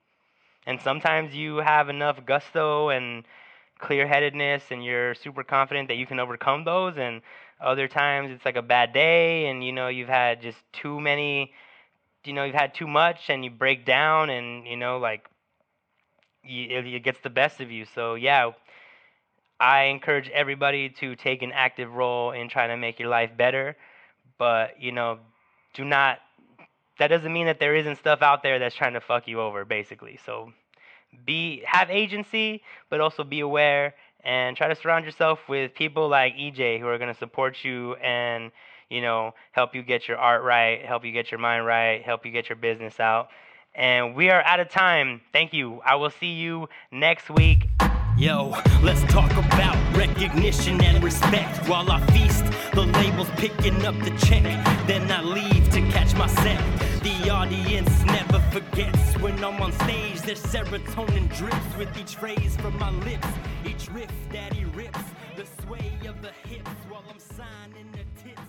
[0.68, 3.24] and sometimes you have enough gusto and
[3.80, 7.22] clear-headedness and you're super confident that you can overcome those and
[7.60, 11.52] other times it's like a bad day and you know you've had just too many
[12.28, 15.30] you know you've had too much and you break down and you know like
[16.44, 17.86] you, it gets the best of you.
[17.86, 18.52] So yeah
[19.58, 23.76] i encourage everybody to take an active role in trying to make your life better.
[24.38, 25.20] But you know
[25.74, 26.20] do not
[27.00, 29.66] that doesn't mean that there isn't stuff out there that's trying to fuck you over
[29.66, 30.20] basically.
[30.26, 30.52] So
[31.26, 36.36] be have agency but also be aware and try to surround yourself with people like
[36.36, 38.52] EJ who are going to support you and
[38.96, 42.26] you know help you get your art right, help you get your mind right, help
[42.26, 43.28] you get your business out.
[43.76, 45.20] And we are out of time.
[45.34, 45.82] Thank you.
[45.86, 47.68] I will see you next week.
[48.18, 52.46] Yo, let's talk about recognition and respect while I feast.
[52.74, 54.44] The label's picking up the check,
[54.88, 56.64] then I leave to catch my set.
[57.04, 60.22] The audience never forgets when I'm on stage.
[60.22, 63.28] There's serotonin drips with each phrase from my lips.
[63.66, 65.04] Each riff that he rips,
[65.36, 68.45] the sway of the hips while I'm signing the tips.